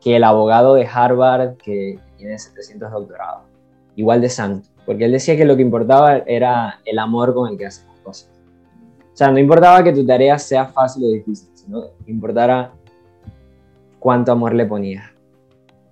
que 0.01 0.15
el 0.15 0.23
abogado 0.23 0.73
de 0.73 0.87
Harvard 0.91 1.57
que 1.57 1.99
tiene 2.17 2.39
700 2.39 2.91
doctorados. 2.91 3.43
Igual 3.95 4.21
de 4.21 4.29
santo. 4.29 4.69
Porque 4.87 5.05
él 5.05 5.11
decía 5.11 5.37
que 5.37 5.45
lo 5.45 5.55
que 5.55 5.61
importaba 5.61 6.17
era 6.17 6.79
el 6.83 6.97
amor 6.97 7.35
con 7.35 7.51
el 7.51 7.59
que 7.59 7.67
haces 7.67 7.85
las 7.85 7.99
cosas. 7.99 8.38
Sea, 9.19 9.31
no 9.31 9.37
importaba 9.37 9.83
que 9.83 9.91
tu 9.91 10.05
tarea 10.05 10.39
sea 10.39 10.67
fácil 10.67 11.03
o 11.03 11.09
difícil, 11.09 11.49
sino 11.53 11.87
que 12.05 12.09
importara 12.09 12.71
cuánto 13.99 14.31
amor 14.31 14.55
le 14.55 14.65
ponías. 14.65 15.11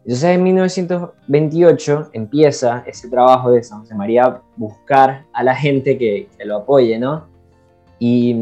Entonces 0.06 0.30
en 0.30 0.44
1928 0.44 2.12
empieza 2.14 2.86
ese 2.88 3.10
trabajo 3.10 3.52
de 3.52 3.62
San 3.64 3.82
José 3.82 3.96
María 3.96 4.40
buscar 4.56 5.26
a 5.34 5.44
la 5.44 5.54
gente 5.54 5.98
que, 5.98 6.30
lo 6.46 6.56
apoye, 6.56 6.98
¿no? 6.98 7.26
Y, 8.00 8.34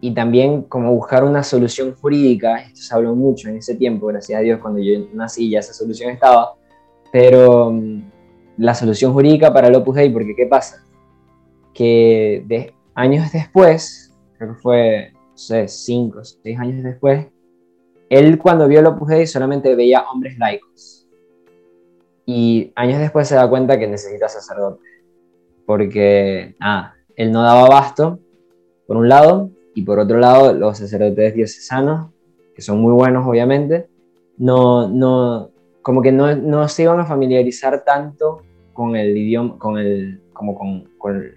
y, 0.00 0.14
también 0.14 0.62
como 0.62 0.94
buscar 0.94 1.24
una 1.24 1.42
solución 1.42 1.92
jurídica, 2.00 2.58
esto 2.58 2.82
se 2.82 2.94
habló 2.94 3.16
mucho 3.16 3.48
en 3.48 3.56
ese 3.56 3.74
tiempo, 3.74 4.06
gracias 4.06 4.38
a 4.38 4.42
Dios, 4.42 4.60
cuando 4.60 4.78
yo 4.78 5.08
nací 5.12 5.50
ya 5.50 5.58
esa 5.58 5.72
solución 5.72 6.10
estaba, 6.12 6.54
pero 7.10 7.72
mm, 7.72 8.02
la 8.58 8.76
solución 8.76 9.12
jurídica 9.12 9.52
para 9.52 9.66
el 9.66 9.74
Opus 9.74 9.96
Dei, 9.96 10.10
porque 10.10 10.36
¿qué 10.36 10.46
pasa? 10.46 10.84
Que 11.74 12.44
años 12.96 13.30
después, 13.30 14.12
creo 14.36 14.54
que 14.54 14.60
fue, 14.60 15.12
no 15.12 15.36
sé, 15.36 15.68
cinco, 15.68 16.24
seis 16.24 16.58
años 16.58 16.82
después, 16.82 17.26
él 18.08 18.38
cuando 18.38 18.66
vio 18.66 18.80
el 18.80 18.86
Opus 18.86 19.08
Dei 19.08 19.26
solamente 19.26 19.74
veía 19.76 20.08
hombres 20.10 20.38
laicos. 20.38 21.06
Y 22.24 22.72
años 22.74 22.98
después 22.98 23.28
se 23.28 23.36
da 23.36 23.48
cuenta 23.48 23.78
que 23.78 23.86
necesita 23.86 24.28
sacerdotes. 24.28 24.84
Porque, 25.66 26.56
ah, 26.60 26.94
él 27.14 27.30
no 27.30 27.42
daba 27.42 27.66
abasto, 27.66 28.18
por 28.86 28.96
un 28.96 29.08
lado, 29.08 29.50
y 29.74 29.82
por 29.82 29.98
otro 29.98 30.18
lado, 30.18 30.54
los 30.54 30.78
sacerdotes 30.78 31.34
diocesanos, 31.34 32.10
que 32.54 32.62
son 32.62 32.80
muy 32.80 32.92
buenos 32.92 33.26
obviamente, 33.26 33.88
no, 34.38 34.88
no, 34.88 35.50
como 35.82 36.00
que 36.00 36.12
no, 36.12 36.34
no 36.34 36.66
se 36.68 36.84
iban 36.84 36.98
a 37.00 37.04
familiarizar 37.04 37.84
tanto 37.84 38.42
con 38.72 38.96
el 38.96 39.16
idioma, 39.16 39.58
con 39.58 39.78
el, 39.78 40.20
como 40.36 40.54
con, 40.54 40.84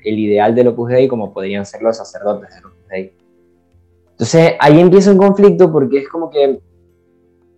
el 0.03 0.19
ideal 0.19 0.53
del 0.53 0.67
Opus 0.69 0.89
Dei 0.89 1.07
como 1.07 1.33
podrían 1.33 1.65
ser 1.65 1.81
los 1.81 1.97
sacerdotes 1.97 2.53
del 2.53 2.65
Opus 2.65 2.87
Dei. 2.89 3.13
Entonces 4.11 4.53
ahí 4.59 4.79
empieza 4.79 5.11
un 5.11 5.17
conflicto 5.17 5.71
porque 5.71 5.99
es 5.99 6.09
como 6.09 6.29
que, 6.29 6.59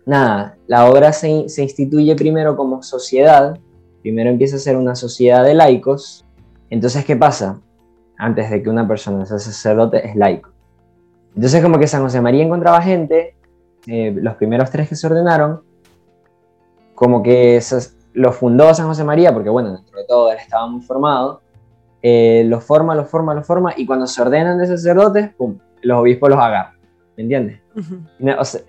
nada, 0.06 0.56
la 0.66 0.88
obra 0.88 1.12
se, 1.12 1.48
se 1.48 1.62
instituye 1.62 2.14
primero 2.14 2.56
como 2.56 2.82
sociedad, 2.82 3.58
primero 4.02 4.30
empieza 4.30 4.56
a 4.56 4.60
ser 4.60 4.76
una 4.76 4.94
sociedad 4.94 5.44
de 5.44 5.54
laicos, 5.54 6.24
entonces 6.70 7.04
¿qué 7.04 7.16
pasa? 7.16 7.60
Antes 8.16 8.50
de 8.50 8.62
que 8.62 8.70
una 8.70 8.86
persona 8.86 9.26
sea 9.26 9.38
sacerdote 9.38 10.06
es 10.06 10.16
laico. 10.16 10.50
Entonces 11.34 11.62
como 11.62 11.78
que 11.78 11.86
San 11.86 12.02
José 12.02 12.20
María 12.20 12.44
encontraba 12.44 12.80
gente, 12.80 13.34
eh, 13.86 14.12
los 14.14 14.36
primeros 14.36 14.70
tres 14.70 14.88
que 14.88 14.96
se 14.96 15.06
ordenaron, 15.06 15.62
como 16.94 17.22
que 17.22 17.60
lo 18.14 18.32
fundó 18.32 18.72
San 18.74 18.86
José 18.86 19.04
María, 19.04 19.32
porque 19.32 19.50
bueno, 19.50 19.72
dentro 19.72 19.98
de 19.98 20.04
todo 20.06 20.32
él 20.32 20.38
estaba 20.38 20.66
muy 20.66 20.82
formado, 20.82 21.40
eh, 22.02 22.44
los 22.46 22.64
forma, 22.64 22.94
los 22.94 23.08
forma, 23.08 23.34
los 23.34 23.46
forma, 23.46 23.72
y 23.76 23.86
cuando 23.86 24.06
se 24.06 24.20
ordenan 24.20 24.58
de 24.58 24.66
sacerdotes, 24.66 25.30
pum, 25.34 25.58
los 25.82 25.98
obispos 25.98 26.30
los 26.30 26.38
agarran, 26.38 26.76
¿me 27.16 27.22
entiendes? 27.22 27.60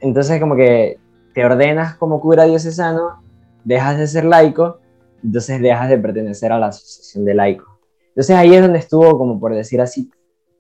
entonces 0.02 0.40
como 0.40 0.56
que 0.56 1.00
te 1.34 1.46
ordenas 1.46 1.96
como 1.96 2.22
cura 2.22 2.46
diocesano, 2.46 3.24
dejas 3.64 3.98
de 3.98 4.08
ser 4.08 4.26
laico, 4.26 4.80
entonces 5.24 5.62
dejas 5.62 5.90
de 5.90 5.98
pertenecer 5.98 6.52
a 6.52 6.60
la 6.60 6.68
asociación 6.68 7.26
de 7.26 7.34
laicos. 7.34 7.68
Entonces 8.10 8.36
ahí 8.36 8.54
es 8.54 8.62
donde 8.62 8.80
estuvo, 8.80 9.18
como 9.18 9.40
por 9.40 9.54
decir 9.56 9.82
así, 9.82 10.12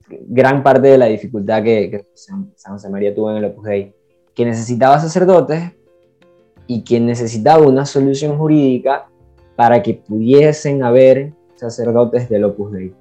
gran 0.10 0.63
parte 0.63 0.88
de 0.88 0.98
la 0.98 1.06
dificultad 1.06 1.63
que, 1.63 2.06
San 2.16 2.74
José 2.74 2.90
María 2.90 3.13
tuvo 3.13 3.32
en 3.32 3.38
el 3.38 3.46
Opus 3.46 3.66
Dei, 3.66 3.96
que 4.34 4.46
necesitaba 4.46 5.00
sacerdotes 5.00 5.74
y 6.67 6.84
que 6.84 7.00
necesitaba 7.00 7.65
una 7.65 7.86
solución 7.86 8.38
jurídica 8.38 9.08
para 9.55 9.82
que 9.84 9.93
pudiesen 9.93 10.84
haber 10.84 11.34
sacerdotes 11.55 12.29
del 12.29 12.46
Opus 12.46 12.72
Dei. 12.72 12.93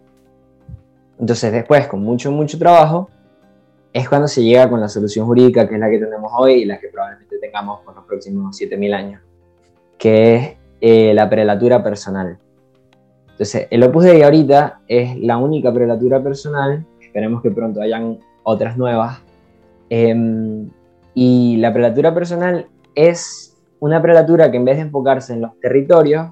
Entonces 1.19 1.52
después, 1.52 1.87
con 1.87 2.02
mucho, 2.02 2.31
mucho 2.31 2.59
trabajo, 2.59 3.09
es 3.92 4.09
cuando 4.09 4.26
se 4.26 4.42
llega 4.42 4.69
con 4.69 4.81
la 4.81 4.88
solución 4.88 5.26
jurídica 5.26 5.69
que 5.69 5.75
es 5.75 5.81
la 5.81 5.90
que 5.90 5.99
tenemos 5.99 6.33
hoy 6.35 6.62
y 6.62 6.64
la 6.64 6.78
que 6.78 6.88
probablemente 6.88 7.38
tengamos 7.38 7.81
por 7.81 7.95
los 7.95 8.04
próximos 8.04 8.59
7.000 8.61 8.95
años, 8.95 9.23
que 9.99 10.35
es 10.35 10.57
eh, 10.81 11.14
la 11.14 11.28
prelatura 11.28 11.83
personal. 11.83 12.38
Entonces, 13.31 13.66
el 13.71 13.83
Opus 13.83 14.04
Dei 14.04 14.23
ahorita 14.23 14.81
es 14.88 15.16
la 15.19 15.37
única 15.37 15.73
prelatura 15.73 16.23
personal, 16.23 16.85
esperemos 17.00 17.42
que 17.42 17.50
pronto 17.50 17.81
hayan 17.81 18.19
otras 18.42 18.76
nuevas, 18.76 19.21
em, 19.90 20.71
y 21.14 21.57
la 21.59 21.73
prelatura 21.73 22.14
personal 22.14 22.66
es 22.95 23.52
una 23.83 24.01
prelatura 24.01 24.49
que 24.49 24.59
en 24.59 24.65
vez 24.65 24.77
de 24.77 24.83
enfocarse 24.83 25.33
en 25.33 25.41
los 25.41 25.59
territorios, 25.59 26.31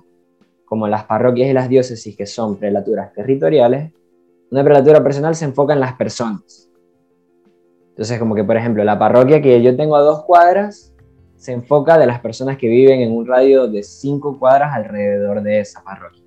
como 0.64 0.86
las 0.86 1.02
parroquias 1.02 1.50
y 1.50 1.52
las 1.52 1.68
diócesis 1.68 2.16
que 2.16 2.24
son 2.24 2.56
prelaturas 2.56 3.12
territoriales, 3.12 3.92
una 4.52 4.62
prelatura 4.62 5.02
personal 5.02 5.34
se 5.34 5.46
enfoca 5.46 5.72
en 5.72 5.80
las 5.80 5.94
personas. 5.94 6.70
Entonces, 7.88 8.20
como 8.20 8.36
que, 8.36 8.44
por 8.44 8.56
ejemplo, 8.56 8.84
la 8.84 8.96
parroquia 8.96 9.42
que 9.42 9.60
yo 9.62 9.76
tengo 9.76 9.96
a 9.96 10.00
dos 10.00 10.22
cuadras 10.22 10.94
se 11.34 11.50
enfoca 11.50 11.98
de 11.98 12.06
las 12.06 12.20
personas 12.20 12.56
que 12.56 12.68
viven 12.68 13.00
en 13.00 13.10
un 13.10 13.26
radio 13.26 13.66
de 13.66 13.82
cinco 13.82 14.38
cuadras 14.38 14.72
alrededor 14.72 15.42
de 15.42 15.58
esa 15.58 15.82
parroquia. 15.82 16.22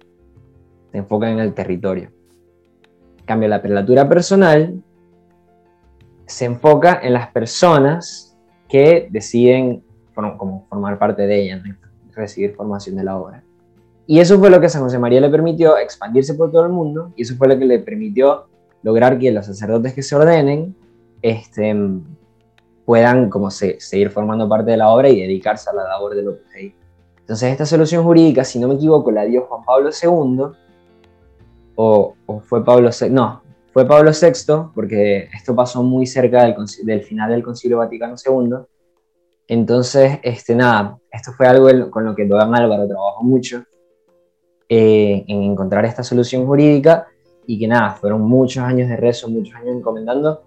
Se 0.92 0.98
enfoca 0.98 1.32
en 1.32 1.40
el 1.40 1.54
territorio. 1.54 2.10
En 3.20 3.26
cambio, 3.26 3.48
la 3.48 3.62
prelatura 3.62 4.10
personal 4.10 4.84
se 6.26 6.44
enfoca 6.44 7.00
en 7.02 7.14
las 7.14 7.30
personas 7.30 8.38
que 8.68 9.08
deciden 9.10 9.86
como 10.14 10.66
formar 10.70 10.98
parte 10.98 11.26
de 11.28 11.42
ella, 11.42 11.64
recibir 12.16 12.56
formación 12.56 12.96
de 12.96 13.04
la 13.04 13.18
obra. 13.18 13.44
Y 14.06 14.20
eso 14.20 14.38
fue 14.38 14.50
lo 14.50 14.60
que 14.60 14.70
San 14.70 14.82
José 14.82 15.00
María 15.00 15.22
le 15.22 15.30
permitió 15.30 15.78
expandirse 15.78 16.34
por 16.34 16.52
todo 16.52 16.66
el 16.66 16.72
mundo 16.72 17.14
y 17.16 17.22
eso 17.22 17.36
fue 17.36 17.48
lo 17.48 17.58
que 17.58 17.66
le 17.66 17.80
permitió 17.80 18.48
lograr 18.82 19.18
que 19.18 19.32
los 19.32 19.46
sacerdotes 19.46 19.94
que 19.94 20.04
se 20.04 20.16
ordenen 20.16 20.76
este, 21.22 21.74
puedan 22.86 23.30
como 23.30 23.50
seguir 23.50 24.10
formando 24.10 24.48
parte 24.48 24.72
de 24.72 24.78
la 24.78 24.90
obra 24.90 25.10
y 25.10 25.22
dedicarse 25.22 25.70
a 25.70 25.74
la 25.74 25.84
labor 25.88 26.16
de 26.16 26.22
lo 26.22 26.38
que 26.38 26.76
Entonces 27.22 27.52
esta 27.52 27.66
solución 27.66 28.04
jurídica, 28.04 28.44
si 28.44 28.60
no 28.60 28.68
me 28.68 28.76
equivoco, 28.76 29.10
la 29.10 29.24
dio 29.24 29.46
Juan 29.46 29.64
Pablo 29.64 29.90
II, 29.90 30.44
o, 31.76 32.16
fue 32.42 32.64
Pablo 32.64 32.90
VI, 32.90 33.10
no, 33.10 33.42
fue 33.72 33.88
Pablo 33.88 34.12
VI, 34.12 34.72
porque 34.76 35.30
esto 35.34 35.56
pasó 35.56 35.82
muy 35.82 36.06
cerca 36.06 36.44
del, 36.44 36.56
del, 36.84 37.02
final 37.04 37.32
del 37.32 37.42
Concilio 37.42 37.78
Vaticano 37.78 38.16
II. 38.24 38.54
Entonces, 39.48 40.20
este, 40.24 40.56
nada, 40.56 40.98
esto 41.12 41.32
fue 41.34 41.48
algo 41.48 41.92
con 41.92 42.06
lo 42.06 42.16
que 42.16 42.26
Don 42.26 42.56
Álvaro 42.56 42.88
trabajó 42.88 43.24
mucho, 43.24 43.64
eh, 44.70 45.26
en 45.28 45.44
encontrar 45.44 45.86
esta 45.86 46.04
solución 46.04 46.46
jurídica, 46.46 47.08
y 47.46 47.60
que 47.60 47.68
nada, 47.68 47.92
fueron 47.92 48.22
muchos 48.22 48.64
años 48.64 48.90
de 48.90 48.96
rezo, 48.96 49.30
muchos 49.30 49.56
años 49.56 49.76
encomendando, 49.76 50.44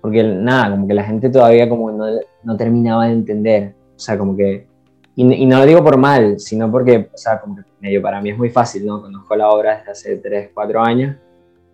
porque 0.00 0.22
nada, 0.22 0.70
como 0.70 0.86
que 0.86 0.94
la 0.94 1.02
gente 1.02 1.28
todavía 1.30 1.68
como 1.68 1.90
no, 1.90 2.06
no 2.44 2.56
terminaba 2.56 3.06
de 3.06 3.12
entender, 3.12 3.74
o 3.96 3.98
sea, 3.98 4.16
como 4.16 4.36
que, 4.36 4.66
y, 5.16 5.46
no 5.46 5.58
lo 5.58 5.66
digo 5.66 5.82
por 5.82 5.96
mal, 5.96 6.38
sino 6.38 6.70
porque, 6.70 7.08
o 7.12 7.16
sea, 7.16 7.40
como 7.40 7.56
que 7.56 7.62
medio 7.80 8.02
para 8.02 8.20
mí 8.20 8.30
es 8.30 8.38
muy 8.38 8.50
fácil, 8.50 8.86
¿no? 8.86 9.00
Conozco 9.00 9.34
la 9.34 9.48
obra 9.48 9.78
desde 9.78 9.90
hace 9.90 10.16
3, 10.16 10.50
4 10.54 10.80
años, 10.82 11.16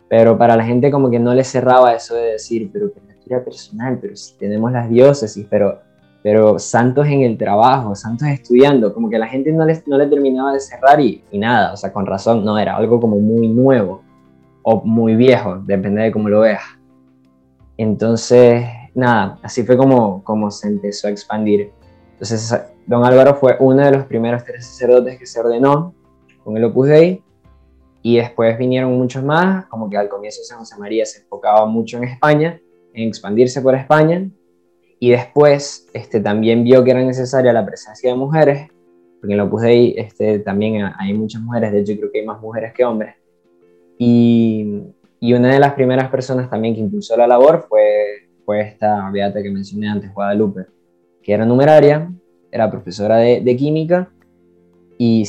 pero 0.09 0.39
para 0.39 0.57
la 0.57 0.65
gente 0.65 0.91
como 0.91 1.11
que 1.11 1.19
no 1.19 1.35
le 1.35 1.45
cerraba 1.45 1.93
eso 1.93 2.15
de 2.15 2.33
decir, 2.33 2.71
pero 2.73 2.93
que 2.93 3.01
la 3.07 3.15
historia 3.15 3.45
personal, 3.45 3.99
pero 4.01 4.17
si 4.17 4.37
tenemos 4.39 4.71
las 4.73 4.89
diócesis, 4.89 5.47
pero, 5.51 5.81
pero 6.23 6.59
santos 6.59 7.07
en 7.09 7.23
el 7.23 7.37
trabajo, 7.37 7.95
santos 7.95 8.29
estudiando, 8.29 8.95
como 8.95 9.11
que 9.11 9.19
la 9.19 9.27
gente 9.27 9.53
no 9.53 9.65
le, 9.65 9.83
no 9.87 9.99
le 9.99 10.07
terminaba 10.07 10.53
de 10.53 10.61
cerrar 10.61 11.01
y, 11.01 11.25
y 11.31 11.39
nada, 11.39 11.73
o 11.73 11.77
sea, 11.77 11.93
con 11.93 12.07
razón, 12.07 12.45
no, 12.45 12.59
era 12.59 12.77
algo 12.77 13.01
como 13.01 13.19
muy 13.19 13.49
nuevo 13.49 14.03
o 14.63 14.83
muy 14.85 15.17
viejo, 15.17 15.59
depende 15.67 16.03
de 16.03 16.13
cómo 16.13 16.29
lo 16.29 16.41
veas. 16.41 16.63
Entonces, 17.77 18.65
nada, 18.95 19.39
así 19.43 19.65
fue 19.65 19.77
como, 19.77 20.23
como 20.23 20.51
se 20.51 20.69
empezó 20.69 21.09
a 21.09 21.11
expandir. 21.11 21.73
Entonces, 22.13 22.55
don 22.87 23.05
Álvaro 23.05 23.35
fue 23.35 23.57
uno 23.59 23.85
de 23.85 23.91
los 23.91 24.05
primeros 24.07 24.45
tres 24.45 24.67
sacerdotes 24.67 25.19
que 25.19 25.27
se 25.27 25.41
ordenó 25.41 25.95
con 26.45 26.57
el 26.57 26.65
Opus 26.65 26.89
Dei 26.89 27.23
y 28.03 28.17
después 28.17 28.57
vinieron 28.59 28.97
muchos 28.97 29.25
más, 29.25 29.67
como 29.67 29.91
que 29.91 29.97
al 29.97 30.09
comienzo 30.09 30.43
San 30.45 30.59
José 30.59 30.77
María 30.79 31.05
se 31.05 31.23
enfocaba 31.23 31.67
mucho 31.67 31.97
en 31.97 32.05
España, 32.05 32.61
en 32.95 33.09
expandirse 33.09 33.61
por 33.61 33.75
España, 33.75 34.29
y 35.03 35.11
después 35.11 35.89
este, 35.93 36.21
también 36.21 36.63
vio 36.63 36.85
que 36.85 36.93
era 36.93 37.03
necesaria 37.03 37.53
la 37.53 37.67
presencia 37.67 38.11
de 38.11 38.17
mujeres, 38.17 38.69
porque 39.21 39.35
en 39.35 39.41
el 39.41 39.47
Opus 39.47 39.63
Dei 39.63 39.95
este, 39.97 40.39
también 40.39 40.85
hay 40.97 41.13
muchas 41.15 41.43
mujeres, 41.43 41.73
de 41.73 41.81
hecho 41.81 41.95
creo 41.97 42.13
que 42.13 42.21
hay 42.21 42.27
más 42.27 42.41
mujeres 42.41 42.73
que 42.73 42.85
hombres, 42.85 43.17
y 43.99 44.83
y 45.23 45.35
una 45.35 45.53
de 45.53 45.61
las 45.61 45.75
primeras 45.75 46.11
personas 46.11 46.51
también 46.51 46.75
que 46.75 46.81
impulsó 46.81 47.17
la 47.17 47.29
labor 47.29 47.65
fue, 47.69 48.29
fue 48.45 48.61
esta 48.61 49.09
beata 49.13 49.41
que 49.41 49.53
mencioné 49.53 49.89
antes, 49.89 50.13
Guadalupe, 50.13 50.67
que 51.23 51.33
era 51.33 51.47
numeraria, 51.47 52.11
era 52.51 52.69
profesora 52.69 53.19
de, 53.19 53.57
química 53.57 54.11
y, 54.99 55.23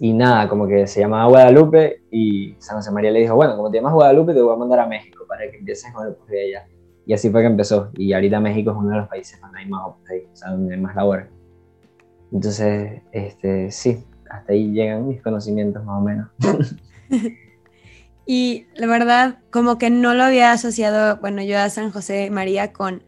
y, 0.00 0.12
nada, 0.14 0.48
como 0.48 0.66
que 0.66 0.86
se 0.86 1.00
llamaba 1.00 1.28
Guadalupe 1.28 2.04
y 2.10 2.54
San 2.58 2.78
José 2.78 2.90
María 2.90 3.10
le 3.10 3.20
dijo, 3.20 3.34
bueno, 3.34 3.54
como 3.54 3.70
te 3.70 3.76
llamas 3.76 3.92
Guadalupe 3.92 4.32
te 4.32 4.40
voy 4.40 4.54
a 4.54 4.58
mandar 4.58 4.80
a 4.80 4.86
México 4.86 5.26
para 5.28 5.50
que 5.50 5.58
empieces 5.58 5.92
con 5.92 6.06
el 6.06 6.16
ella. 6.30 6.66
Y 7.06 7.12
así 7.12 7.30
fue 7.30 7.42
que 7.42 7.46
empezó. 7.46 7.90
Y 7.94 8.12
ahorita 8.12 8.40
México 8.40 8.70
es 8.70 8.76
uno 8.76 8.90
de 8.90 8.96
los 8.96 9.08
países 9.08 9.40
donde 9.40 9.58
hay 9.58 9.66
más 9.66 9.82
o 9.86 9.98
sea, 10.32 10.50
donde 10.50 10.74
hay 10.74 10.80
más 10.80 10.96
labores. 10.96 11.26
Entonces, 12.32 13.02
este, 13.12 13.70
sí, 13.70 14.04
hasta 14.30 14.52
ahí 14.52 14.72
llegan 14.72 15.06
mis 15.06 15.22
conocimientos 15.22 15.84
más 15.84 16.00
o 16.00 16.04
menos. 16.04 16.28
Y 18.26 18.66
la 18.74 18.86
verdad, 18.86 19.38
como 19.50 19.76
que 19.78 19.90
no 19.90 20.14
lo 20.14 20.24
había 20.24 20.52
asociado, 20.52 21.18
bueno, 21.18 21.42
yo 21.42 21.58
a 21.58 21.68
San 21.68 21.90
José 21.90 22.30
María 22.30 22.72
con, 22.72 23.02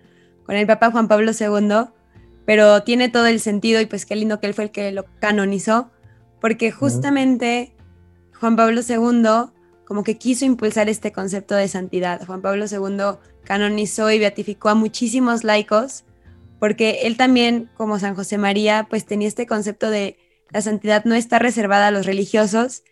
con 0.45 0.57
el 0.57 0.67
Papa 0.67 0.91
Juan 0.91 1.09
Pablo 1.09 1.33
II, 1.39 1.91
pero 2.45 2.83
tiene 2.83 3.09
todo 3.09 3.27
el 3.27 3.41
sentido 3.41 3.81
y 3.81 3.87
pues 3.87 4.05
qué 4.05 4.15
lindo 4.15 4.41
que 4.41 4.47
él 4.47 4.55
fue 4.55 4.65
el 4.65 4.71
que 4.71 4.93
lo 4.93 5.07
canonizó, 5.19 5.91
porque 6.41 6.71
justamente 6.71 7.75
Juan 8.39 8.57
Pablo 8.57 8.83
II 8.87 9.53
como 9.87 10.03
que 10.03 10.19
quiso 10.19 10.45
impulsar 10.45 10.89
este 10.89 11.13
concepto 11.13 11.55
de 11.55 11.69
santidad. 11.69 12.25
Juan 12.27 12.43
Pablo 12.43 12.67
II 12.71 13.19
canonizó 13.47 14.11
y 14.11 14.19
beatificó 14.19 14.69
a 14.69 14.75
muchísimos 14.75 15.45
laicos, 15.45 16.05
porque 16.59 17.01
él 17.05 17.17
también, 17.17 17.71
como 17.77 17.99
San 17.99 18.15
José 18.15 18.37
María, 18.37 18.87
pues 18.91 19.07
tenía 19.07 19.29
este 19.29 19.47
concepto 19.47 19.89
de 19.89 20.19
la 20.51 20.61
santidad 20.61 21.05
no 21.05 21.15
está 21.15 21.39
reservada 21.39 21.89
a 21.89 21.91
los 21.91 22.07
religiosos, 22.07 22.83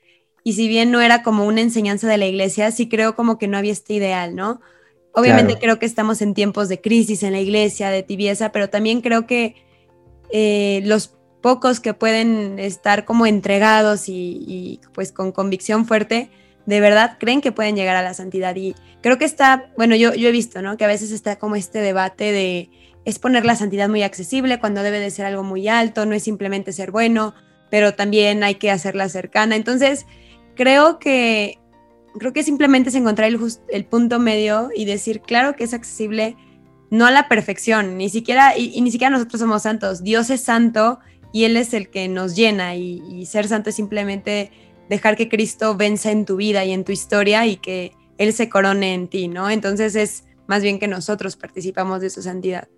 y 0.43 0.55
si 0.55 0.69
bien 0.69 0.91
no 0.91 1.01
era 1.01 1.23
como 1.23 1.47
una 1.47 1.61
enseñanza 1.61 2.09
de 2.09 2.19
la 2.19 2.27
iglesia, 2.27 2.71
sí 2.71 2.89
creo 2.89 3.17
como 3.17 3.39
que 3.39 3.49
no 3.49 3.57
había 3.57 3.73
este 3.73 3.95
ideal, 3.95 4.35
¿no? 4.35 4.61
Obviamente 5.13 5.57
creo 5.59 5.79
que 5.79 5.87
estamos 5.87 6.21
en 6.23 6.35
tiempos 6.35 6.69
de 6.69 6.81
crisis 6.81 7.23
en 7.23 7.33
la 7.33 7.41
iglesia, 7.41 7.91
de 7.91 8.03
tibieza, 8.03 8.51
pero 8.51 8.69
también 8.69 9.01
creo 9.01 9.27
que 9.27 9.55
eh, 10.31 10.83
los 10.85 11.15
pocos 11.41 11.79
que 11.79 11.95
pueden 11.95 12.59
estar 12.59 13.05
como 13.05 13.27
entregados 13.27 14.09
y, 14.09 14.81
pues 14.93 15.13
con 15.13 15.31
convicción 15.31 15.87
fuerte, 15.87 16.31
de 16.67 16.81
verdad 16.81 17.17
creen 17.19 17.41
que 17.41 17.53
pueden 17.53 17.77
llegar 17.77 17.97
a 17.97 18.03
la 18.03 18.15
santidad. 18.15 18.55
Y 18.57 18.75
creo 19.03 19.19
que 19.19 19.25
está, 19.25 19.71
bueno, 19.77 19.97
yo, 19.97 20.15
yo 20.15 20.29
he 20.29 20.33
visto, 20.33 20.63
¿no? 20.63 20.77
Que 20.77 20.85
a 20.85 20.89
veces 20.89 21.11
está 21.11 21.37
como 21.37 21.57
este 21.57 21.81
debate 21.81 22.33
de 22.33 22.71
es 23.05 23.19
poner 23.19 23.45
la 23.45 23.55
santidad 23.55 23.89
muy 23.89 24.03
accesible 24.03 24.59
cuando 24.59 24.83
debe 24.83 24.99
de 24.99 25.11
ser 25.11 25.27
algo 25.27 25.43
muy 25.43 25.69
alto, 25.69 26.07
no 26.07 26.15
es 26.15 26.23
simplemente 26.23 26.73
ser 26.73 26.91
bueno, 26.91 27.35
pero 27.71 27.95
también 27.95 28.43
hay 28.43 28.55
que 28.55 28.71
hacerla 28.71 29.11
cercana. 29.11 29.57
Entonces, 29.57 30.07
creo 30.55 30.99
que 30.99 31.59
creo 32.19 32.33
que 32.33 32.43
simplemente 32.43 32.91
es 32.91 32.95
encontrar 32.95 33.29
el, 33.29 33.39
el 33.69 33.85
punto 33.85 34.19
medio 34.19 34.71
y 34.75 34.85
decir, 34.85 35.21
claro 35.21 35.57
que 35.57 35.65
es 35.65 35.75
accesible, 35.75 36.37
no 36.91 37.07
a 37.07 37.11
la 37.11 37.29
perfección, 37.29 37.97
ni 37.97 38.09
siquiera, 38.09 38.57
y, 38.57 38.81
ni 38.81 38.91
siquiera 38.91 39.11
nosotros 39.11 39.41
somos 39.41 39.63
santos, 39.63 40.03
Dios 40.03 40.31
es 40.31 40.41
santo 40.41 41.01
y 41.33 41.45
Él 41.45 41.57
es 41.57 41.75
el 41.75 41.91
que 41.91 42.09
nos 42.09 42.37
llena 42.37 42.77
y, 42.77 43.27
ser 43.27 43.49
santo 43.49 43.71
es 43.71 43.77
simplemente 43.77 44.53
dejar 44.89 45.17
que 45.17 45.29
Cristo 45.29 45.77
venza 45.77 46.11
en 46.11 46.25
tu 46.25 46.37
vida 46.37 46.65
y 46.65 46.73
en 46.73 46.85
tu 46.85 46.93
historia 46.93 47.47
y 47.47 47.57
que 47.57 47.93
Él 48.19 48.33
se 48.33 48.49
corone 48.49 48.95
en 48.95 49.09
ti, 49.09 49.29
¿no? 49.29 49.51
Entonces 49.51 49.97
es 49.97 50.25
más 50.47 50.63
bien 50.63 50.79
que 50.79 50.89
nosotros 50.89 51.37
participamos 51.37 52.01
de 52.01 52.11
su 52.11 52.23
santidad. 52.23 52.69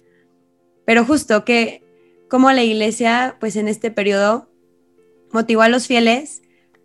Pero 0.84 1.04
justo 1.04 1.44
que 1.44 1.82
como 2.28 2.50
la 2.52 2.64
iglesia, 2.64 3.36
pues 3.40 3.56
en 3.56 3.68
este 3.68 3.90
periodo, 3.90 4.48
motivó 5.32 5.62
a 5.62 5.68
los 5.68 5.86
fieles 5.86 6.42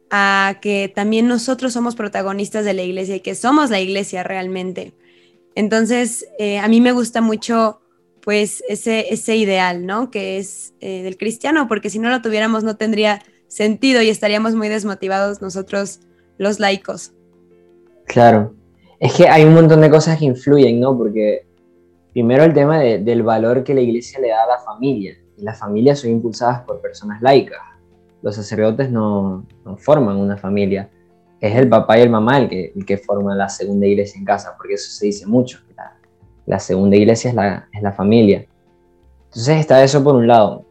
a 0.10 0.60
que 0.62 0.92
también 0.94 1.28
nosotros 1.28 1.74
somos 1.74 1.96
protagonistas 1.96 2.66
de 2.66 2.74
la 2.74 2.84
iglesia 2.84 3.16
y 3.16 3.22
que 3.22 3.36
somos 3.36 3.70
la 3.70 3.80
iglesia 3.80 4.24
realmente. 4.24 4.94
Entonces, 5.56 6.25
eh, 6.38 6.60
a 6.60 6.68
mí 6.68 6.82
me 6.82 6.92
gusta 6.92 7.22
mucho 7.22 7.82
pues 8.22 8.63
ese, 8.68 9.12
ese 9.13 9.36
ideal, 9.36 9.86
¿no? 9.86 10.12
Que 10.12 10.38
es 10.38 10.74
eh, 10.80 11.01
del 11.01 11.18
cristiano, 11.18 11.68
porque 11.68 11.90
si 11.90 11.98
no 11.98 12.10
lo 12.10 12.22
tuviéramos 12.22 12.63
no 12.63 12.78
tendría 12.78 13.24
sentido 13.51 14.01
y 14.01 14.10
estaríamos 14.10 14.55
muy 14.55 14.70
desmotivados 14.70 15.41
nosotros 15.41 16.00
los 16.38 16.60
laicos. 16.60 17.12
Claro, 18.05 18.53
es 19.00 19.13
que 19.13 19.27
hay 19.27 19.43
un 19.43 19.53
montón 19.53 19.81
de 19.81 19.89
cosas 19.89 20.17
que 20.17 20.25
influyen, 20.25 20.79
¿no? 20.79 20.98
Porque 20.98 21.46
primero 22.13 22.43
el 22.43 22.53
tema 22.53 22.79
del 22.79 23.24
valor 23.24 23.63
que 23.63 23.74
la 23.74 23.81
iglesia 23.81 24.20
le 24.20 24.29
da 24.29 24.43
a 24.43 24.48
la 24.48 24.60
familia, 24.60 25.17
y 25.38 25.43
las 25.43 25.60
familias 25.60 26.00
son 26.00 26.12
impulsadas 26.12 26.62
por 26.62 26.81
personas 26.81 27.22
laicas 27.22 27.60
los 28.22 28.36
sacerdotes 28.36 28.91
no, 28.91 29.46
forman 29.77 30.17
una 30.17 30.38
familia. 30.38 30.89
Es 31.39 31.55
el 31.55 31.67
papá 31.67 31.98
y 31.98 32.01
el 32.01 32.10
mamá 32.10 32.38
el 32.38 32.50
que, 32.50 32.72
el 32.75 32.86
que 32.86 32.98
forman 32.98 33.38
la 33.38 33.50
segunda 33.50 33.88
iglesia 33.88 34.20
en 34.20 34.25
casa, 34.25 34.53
porque 34.58 34.75
eso 34.75 34.91
se 34.91 35.08
dice 35.08 35.25
mucho. 35.25 35.60
La, 35.75 35.98
la 36.46 36.60
segunda 36.60 36.96
iglesia 36.96 37.29
es 37.29 37.36
la, 37.36 37.67
es 37.74 37.81
la 37.81 37.91
familia. 37.91 38.46
Entonces 39.25 39.58
está 39.58 39.84
eso 39.84 40.03
por 40.03 40.15
un 40.15 40.27
lado. 40.27 40.65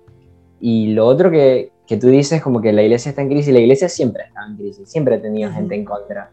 Y 0.60 0.92
lo 0.92 1.06
otro 1.06 1.30
que, 1.30 1.69
que 1.90 1.96
tú 1.96 2.06
dices, 2.06 2.40
como 2.40 2.60
que 2.60 2.72
la 2.72 2.84
iglesia 2.84 3.10
está 3.10 3.20
en 3.20 3.28
crisis, 3.28 3.52
la 3.52 3.58
iglesia 3.58 3.88
siempre 3.88 4.22
está 4.28 4.46
en 4.46 4.56
crisis, 4.56 4.88
siempre 4.88 5.16
ha 5.16 5.20
tenido 5.20 5.50
gente 5.50 5.74
en 5.74 5.84
contra. 5.84 6.30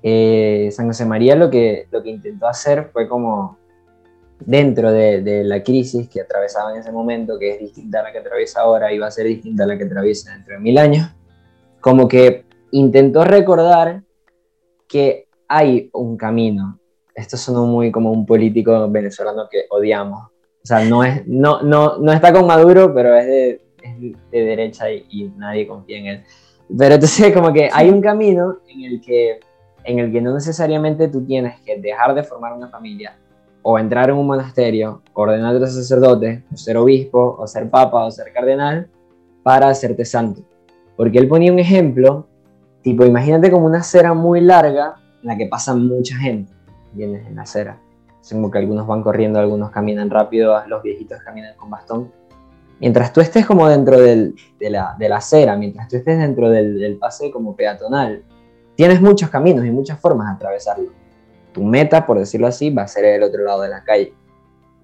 Eh, 0.00 0.68
San 0.70 0.86
José 0.86 1.04
María 1.04 1.34
lo 1.34 1.50
que, 1.50 1.88
lo 1.90 2.00
que 2.00 2.10
intentó 2.10 2.46
hacer 2.46 2.90
fue 2.92 3.08
como 3.08 3.58
dentro 4.38 4.92
de, 4.92 5.42
la 5.42 5.64
crisis 5.64 6.08
que 6.08 6.20
atravesaba 6.20 6.72
en 6.72 6.78
ese 6.78 6.92
momento, 6.92 7.40
que 7.40 7.54
es 7.54 7.58
distinta 7.58 7.98
a 7.98 8.02
la 8.04 8.12
que 8.12 8.18
atraviesa 8.18 8.60
ahora 8.60 8.92
y 8.92 9.00
va 9.00 9.08
a 9.08 9.10
ser 9.10 9.26
distinta 9.26 9.64
a 9.64 9.66
la 9.66 9.76
que 9.76 9.82
atraviesa 9.82 10.32
dentro 10.32 10.54
de 10.54 10.60
mil 10.60 10.78
años, 10.78 11.10
como 11.80 12.06
que 12.06 12.44
intentó 12.70 13.24
recordar 13.24 14.04
que 14.86 15.26
hay 15.48 15.90
un 15.92 16.16
camino. 16.16 16.78
Esto 17.16 17.36
sonó 17.36 17.66
muy 17.66 17.90
como 17.90 18.12
un 18.12 18.24
político 18.24 18.88
venezolano 18.88 19.48
que 19.50 19.64
odiamos. 19.70 20.20
O 20.62 20.66
sea, 20.66 20.84
no, 20.84 21.02
es, 21.02 21.26
no, 21.26 21.62
no, 21.62 21.98
no 21.98 22.12
está 22.12 22.32
con 22.32 22.46
Maduro, 22.46 22.94
pero 22.94 23.16
es 23.16 23.26
de, 23.26 23.63
de 24.12 24.44
derecha 24.44 24.90
y, 24.90 25.32
nadie 25.36 25.66
confía 25.66 25.98
en 25.98 26.06
él. 26.06 26.22
Pero 26.76 26.94
entonces 26.94 27.32
como 27.34 27.52
que 27.52 27.68
hay 27.72 27.90
un 27.90 28.00
camino 28.00 28.58
en 28.68 28.84
el 28.84 29.00
que, 29.00 29.40
en 29.84 29.98
el 29.98 30.12
que 30.12 30.20
no 30.20 30.34
necesariamente 30.34 31.08
tú 31.08 31.24
tienes 31.24 31.60
que 31.60 31.78
dejar 31.80 32.14
de 32.14 32.22
formar 32.22 32.52
una 32.54 32.68
familia, 32.68 33.16
o 33.66 33.78
entrar 33.78 34.10
en 34.10 34.16
un 34.16 34.26
monasterio, 34.26 35.02
ordenarte 35.14 35.66
sacerdote, 35.66 36.44
o 36.52 36.56
ser 36.56 36.76
obispo, 36.76 37.36
o 37.38 37.46
ser 37.46 37.70
papa, 37.70 38.04
o 38.04 38.10
ser 38.10 38.30
cardenal, 38.32 38.88
para 39.42 39.68
hacerte 39.68 40.04
santo. 40.04 40.42
Porque 40.96 41.18
él 41.18 41.28
ponía 41.28 41.50
un 41.50 41.58
ejemplo, 41.58 42.26
tipo, 42.82 43.06
imagínate 43.06 43.50
como 43.50 43.64
una 43.64 43.78
acera 43.78 44.12
muy 44.12 44.42
larga 44.42 44.96
en 45.22 45.28
la 45.28 45.36
que 45.38 45.46
pasa 45.46 45.74
mucha 45.74 46.16
gente, 46.16 46.52
vienes 46.92 47.26
en 47.26 47.36
la 47.36 47.42
acera. 47.42 47.80
Es 48.20 48.32
como 48.32 48.50
que 48.50 48.58
algunos 48.58 48.86
van 48.86 49.02
corriendo, 49.02 49.38
algunos 49.38 49.70
caminan 49.70 50.10
rápido, 50.10 50.54
los 50.66 50.82
viejitos 50.82 51.18
caminan 51.22 51.56
con 51.56 51.70
bastón. 51.70 52.12
Mientras 52.80 53.12
tú 53.12 53.20
estés 53.20 53.46
como 53.46 53.68
dentro 53.68 53.98
de, 53.98 54.34
la, 54.60 54.96
de, 54.98 55.12
acera, 55.12 55.56
mientras 55.56 55.88
tú 55.88 55.96
estés 55.96 56.18
dentro 56.18 56.50
del, 56.50 56.78
del 56.78 56.96
paseo 56.96 57.30
como 57.30 57.54
peatonal, 57.54 58.24
tienes 58.74 59.00
muchos 59.00 59.30
caminos 59.30 59.64
y 59.64 59.70
muchas 59.70 59.98
formas 60.00 60.28
de 60.28 60.34
atravesarlo 60.34 61.04
tu 61.54 61.62
meta, 61.62 62.04
por 62.04 62.18
decirlo 62.18 62.46
así, 62.46 62.68
va 62.68 62.82
a 62.82 62.88
ser 62.88 63.06
el 63.06 63.22
otro 63.22 63.42
lado 63.42 63.62
de 63.62 63.70
la 63.70 63.82
calle. 63.82 64.12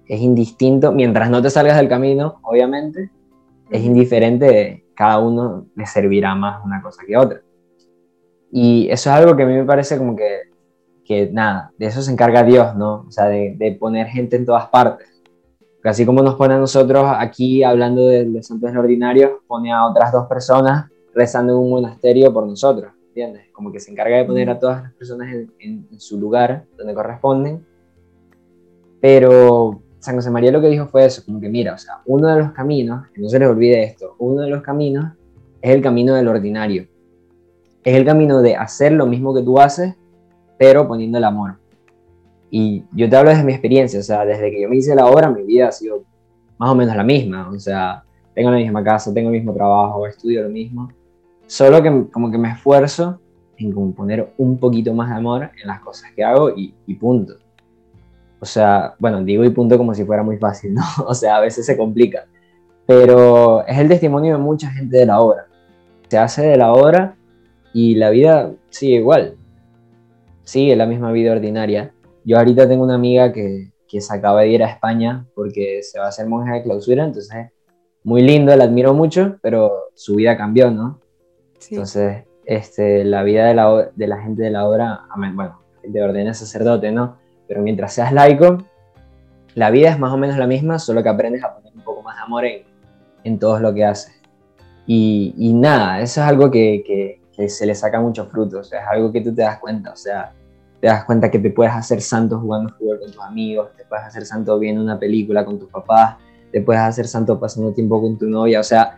Es 0.07 0.21
indistinto, 0.21 0.91
mientras 0.91 1.29
no 1.29 1.41
te 1.41 1.51
salgas 1.51 1.77
del 1.77 1.87
camino, 1.87 2.39
obviamente, 2.41 3.11
es 3.69 3.83
indiferente, 3.83 4.85
cada 4.95 5.19
uno 5.19 5.67
le 5.75 5.85
servirá 5.85 6.33
más 6.33 6.65
una 6.65 6.81
cosa 6.81 7.03
que 7.05 7.15
otra. 7.15 7.41
Y 8.51 8.89
eso 8.89 9.09
es 9.09 9.15
algo 9.15 9.35
que 9.35 9.43
a 9.43 9.45
mí 9.45 9.53
me 9.53 9.65
parece 9.65 9.97
como 9.97 10.15
que, 10.15 10.49
nada, 11.31 11.71
de 11.77 11.87
eso 11.87 12.01
se 12.01 12.11
encarga 12.11 12.41
Dios, 12.43 12.73
¿no? 12.75 13.05
O 13.07 13.11
sea, 13.11 13.25
de 13.25 13.77
poner 13.79 14.07
gente 14.07 14.37
en 14.37 14.45
todas 14.45 14.67
partes. 14.67 15.07
Así 15.89 16.05
como 16.05 16.21
nos 16.21 16.35
pone 16.35 16.53
a 16.53 16.59
nosotros 16.59 17.05
aquí 17.17 17.63
hablando 17.63 18.07
de, 18.07 18.25
de 18.25 18.43
santos 18.43 18.75
ordinarios, 18.75 19.31
pone 19.47 19.71
a 19.71 19.85
otras 19.85 20.11
dos 20.11 20.27
personas 20.27 20.89
rezando 21.13 21.53
en 21.53 21.59
un 21.59 21.69
monasterio 21.69 22.31
por 22.33 22.45
nosotros. 22.45 22.93
¿entiendes? 23.11 23.47
Como 23.51 23.71
que 23.71 23.79
se 23.79 23.91
encarga 23.91 24.17
de 24.17 24.25
poner 24.25 24.49
a 24.49 24.57
todas 24.57 24.83
las 24.83 24.93
personas 24.93 25.27
en, 25.59 25.87
su 25.99 26.17
lugar, 26.17 26.63
donde 26.77 26.93
corresponden. 26.93 27.65
Pero 29.01 29.81
San 29.99 30.15
José 30.15 30.31
María 30.31 30.51
lo 30.51 30.61
que 30.61 30.69
dijo 30.69 30.87
fue 30.87 31.05
eso, 31.05 31.23
como 31.25 31.41
que 31.41 31.49
mira, 31.49 31.73
o 31.73 31.77
sea, 31.77 32.01
uno 32.05 32.29
de 32.29 32.39
los 32.39 32.51
caminos, 32.51 33.07
que 33.13 33.21
no 33.21 33.27
se 33.27 33.39
les 33.39 33.49
olvide 33.49 33.83
esto, 33.83 34.15
uno 34.19 34.41
de 34.41 34.49
los 34.49 34.61
caminos 34.61 35.11
es 35.61 35.75
el 35.75 35.81
camino 35.81 36.15
del 36.15 36.27
ordinario. 36.29 36.87
Es 37.83 37.95
el 37.95 38.05
camino 38.05 38.41
de 38.41 38.55
hacer 38.55 38.93
lo 38.93 39.05
mismo 39.07 39.33
que 39.33 39.41
tú 39.41 39.59
haces, 39.59 39.95
pero 40.57 40.87
poniendo 40.87 41.17
el 41.17 41.25
amor. 41.25 41.57
Y 42.51 42.83
yo 42.91 43.09
te 43.09 43.15
hablo 43.15 43.31
desde 43.31 43.45
mi 43.45 43.53
experiencia, 43.53 43.99
o 43.99 44.03
sea, 44.03 44.25
desde 44.25 44.51
que 44.51 44.61
yo 44.61 44.69
me 44.69 44.75
hice 44.75 44.93
la 44.93 45.05
obra, 45.05 45.29
mi 45.29 45.41
vida 45.43 45.69
ha 45.69 45.71
sido 45.71 46.03
más 46.57 46.69
o 46.69 46.75
menos 46.75 46.95
la 46.95 47.03
misma. 47.03 47.49
O 47.49 47.57
sea, 47.57 48.03
tengo 48.35 48.51
la 48.51 48.57
misma 48.57 48.83
casa, 48.83 49.13
tengo 49.13 49.29
el 49.29 49.35
mismo 49.37 49.53
trabajo, 49.53 50.05
estudio 50.05 50.43
lo 50.43 50.49
mismo. 50.49 50.91
Solo 51.47 51.81
que 51.81 52.07
como 52.11 52.29
que 52.29 52.37
me 52.37 52.51
esfuerzo 52.51 53.19
en 53.57 53.93
poner 53.93 54.33
un 54.37 54.57
poquito 54.57 54.93
más 54.93 55.09
de 55.09 55.15
amor 55.15 55.49
en 55.61 55.67
las 55.67 55.79
cosas 55.81 56.11
que 56.15 56.23
hago 56.23 56.51
y, 56.55 56.73
punto. 56.95 57.35
O 58.39 58.45
sea, 58.45 58.95
bueno, 58.99 59.23
digo 59.23 59.45
y 59.45 59.49
punto 59.49 59.77
como 59.77 59.93
si 59.93 60.03
fuera 60.03 60.23
muy 60.23 60.37
fácil, 60.37 60.73
¿no? 60.75 60.83
O 61.05 61.13
sea, 61.13 61.37
a 61.37 61.41
veces 61.41 61.65
se 61.65 61.77
complica. 61.77 62.25
Pero 62.85 63.65
es 63.65 63.77
el 63.77 63.87
testimonio 63.87 64.33
de 64.33 64.41
mucha 64.41 64.69
gente 64.71 64.97
de 64.97 65.05
la 65.05 65.19
obra. 65.19 65.47
Se 66.09 66.17
hace 66.17 66.41
de 66.41 66.57
la 66.57 66.73
obra 66.73 67.15
y 67.73 67.95
la 67.95 68.09
vida 68.09 68.51
sigue 68.69 68.95
igual. 68.95 69.35
Sigue 70.43 70.75
la 70.75 70.85
misma 70.85 71.11
vida 71.11 71.31
ordinaria. 71.31 71.93
Yo 72.23 72.37
ahorita 72.37 72.67
tengo 72.67 72.83
una 72.83 72.95
amiga 72.95 73.31
que, 73.31 73.71
que 73.87 74.01
se 74.01 74.15
acaba 74.15 74.41
de 74.41 74.49
ir 74.49 74.63
a 74.63 74.69
España 74.69 75.25
porque 75.35 75.81
se 75.83 75.99
va 75.99 76.05
a 76.05 76.09
hacer 76.09 76.27
monja 76.27 76.53
de 76.53 76.63
clausura, 76.63 77.03
entonces 77.03 77.51
muy 78.03 78.21
lindo, 78.23 78.55
la 78.55 78.63
admiro 78.63 78.93
mucho, 78.93 79.37
pero 79.41 79.89
su 79.93 80.15
vida 80.15 80.37
cambió, 80.37 80.71
¿no? 80.71 80.99
Entonces, 81.69 82.23
este, 82.45 83.03
la 83.03 83.23
vida 83.23 83.45
de 83.45 83.53
la, 83.53 83.91
de 83.95 84.07
la 84.07 84.21
gente 84.21 84.43
de 84.43 84.49
la 84.49 84.67
obra, 84.67 85.01
bueno, 85.15 85.61
de 85.83 86.01
orden 86.01 86.33
sacerdote, 86.33 86.91
¿no? 86.91 87.17
Pero 87.47 87.61
mientras 87.61 87.93
seas 87.93 88.11
laico, 88.11 88.57
la 89.53 89.69
vida 89.69 89.89
es 89.89 89.99
más 89.99 90.13
o 90.13 90.17
menos 90.17 90.37
la 90.37 90.47
misma, 90.47 90.79
solo 90.79 91.03
que 91.03 91.09
aprendes 91.09 91.43
a 91.43 91.53
poner 91.53 91.73
un 91.75 91.81
poco 91.83 92.01
más 92.01 92.15
de 92.15 92.23
amor 92.23 92.45
en, 92.45 92.63
en 93.23 93.39
todo 93.39 93.59
lo 93.59 93.73
que 93.73 93.85
haces. 93.85 94.19
Y, 94.87 95.35
y, 95.37 95.53
nada, 95.53 96.01
eso 96.01 96.21
es 96.21 96.27
algo 96.27 96.49
que, 96.49 96.83
que, 96.85 97.21
que, 97.35 97.49
se 97.49 97.65
le 97.65 97.75
saca 97.75 98.01
mucho 98.01 98.25
fruto, 98.25 98.59
o 98.59 98.63
sea, 98.63 98.81
es 98.81 98.87
algo 98.87 99.11
que 99.11 99.21
tú 99.21 99.33
te 99.33 99.43
das 99.43 99.59
cuenta, 99.59 99.91
o 99.91 99.95
sea, 99.95 100.33
te 100.81 100.87
das 100.87 101.05
cuenta 101.05 101.29
que 101.29 101.39
te 101.39 101.51
puedes 101.51 101.73
hacer 101.73 102.01
santo 102.01 102.39
jugando 102.39 102.73
fútbol 102.77 102.99
con 102.99 103.11
tus 103.11 103.23
amigos, 103.23 103.69
te 103.77 103.85
puedes 103.85 104.03
hacer 104.05 104.25
santo 104.25 104.57
viendo 104.57 104.81
una 104.81 104.99
película 104.99 105.45
con 105.45 105.59
tus 105.59 105.69
papás, 105.69 106.17
te 106.51 106.61
puedes 106.61 106.81
hacer 106.81 107.07
santo 107.07 107.39
pasando 107.39 107.71
tiempo 107.71 108.01
con 108.01 108.17
tu 108.17 108.27
novia, 108.27 108.59
o 108.59 108.63
sea, 108.63 108.97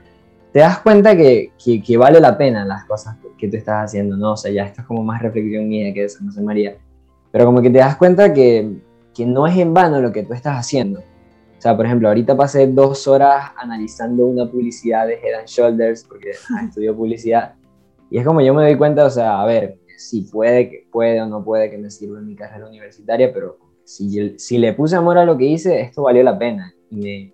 te 0.53 0.59
das 0.59 0.79
cuenta 0.79 1.15
que, 1.17 1.51
que, 1.57 1.97
vale 1.97 2.21
la 2.21 2.37
pena 2.37 2.63
las 2.63 2.85
cosas 2.85 3.17
que 3.37 3.47
tú 3.49 3.57
estás 3.57 3.85
haciendo, 3.85 4.15
¿no? 4.15 4.33
O 4.33 4.37
sea, 4.37 4.51
ya 4.51 4.65
esto 4.65 4.81
es 4.81 4.87
como 4.87 5.03
más 5.03 5.21
reflexión 5.21 5.67
mía 5.67 5.93
que 5.93 6.03
de 6.03 6.09
San 6.09 6.27
José 6.27 6.41
María. 6.41 6.77
Pero 7.31 7.45
como 7.45 7.61
que 7.61 7.71
te 7.71 7.79
das 7.79 7.95
cuenta 7.97 8.31
que, 8.31 8.77
que 9.15 9.25
no 9.25 9.47
es 9.47 9.57
en 9.57 9.73
vano 9.73 9.99
lo 9.99 10.11
que 10.11 10.21
tú 10.21 10.33
estás 10.33 10.55
haciendo. 10.57 10.99
O 10.99 11.61
sea, 11.63 11.75
por 11.75 11.87
ejemplo, 11.87 12.07
ahorita 12.07 12.37
pasé 12.37 12.67
dos 12.67 13.07
horas 13.07 13.51
analizando 13.57 14.27
una 14.27 14.45
publicidad 14.45 15.07
de 15.07 15.15
Head 15.15 15.39
and 15.39 15.47
Shoulders, 15.47 16.03
porque 16.03 16.31
estudio 16.63 16.95
publicidad, 16.95 17.55
Y 18.11 18.19
es 18.19 18.25
como 18.25 18.39
yo 18.41 18.53
me 18.53 18.63
doy 18.63 18.77
cuenta, 18.77 19.05
o 19.05 19.09
sea, 19.09 19.41
a 19.41 19.45
ver, 19.45 19.79
si 20.03 20.21
puede, 20.21 20.69
que 20.69 20.87
puede 20.91 21.21
o 21.21 21.25
no 21.27 21.43
puede 21.43 21.69
que 21.69 21.77
me 21.77 21.89
sirva 21.89 22.19
en 22.19 22.27
mi 22.27 22.35
carrera 22.35 22.67
universitaria, 22.67 23.31
pero 23.33 23.57
si, 23.83 24.37
si 24.37 24.57
le 24.57 24.73
puse 24.73 24.95
amor 24.95 25.17
a 25.17 25.25
lo 25.25 25.37
que 25.37 25.45
hice, 25.45 25.81
esto 25.81 26.03
valió 26.03 26.23
la 26.23 26.37
pena 26.37 26.73
y 26.89 26.95
me, 26.95 27.33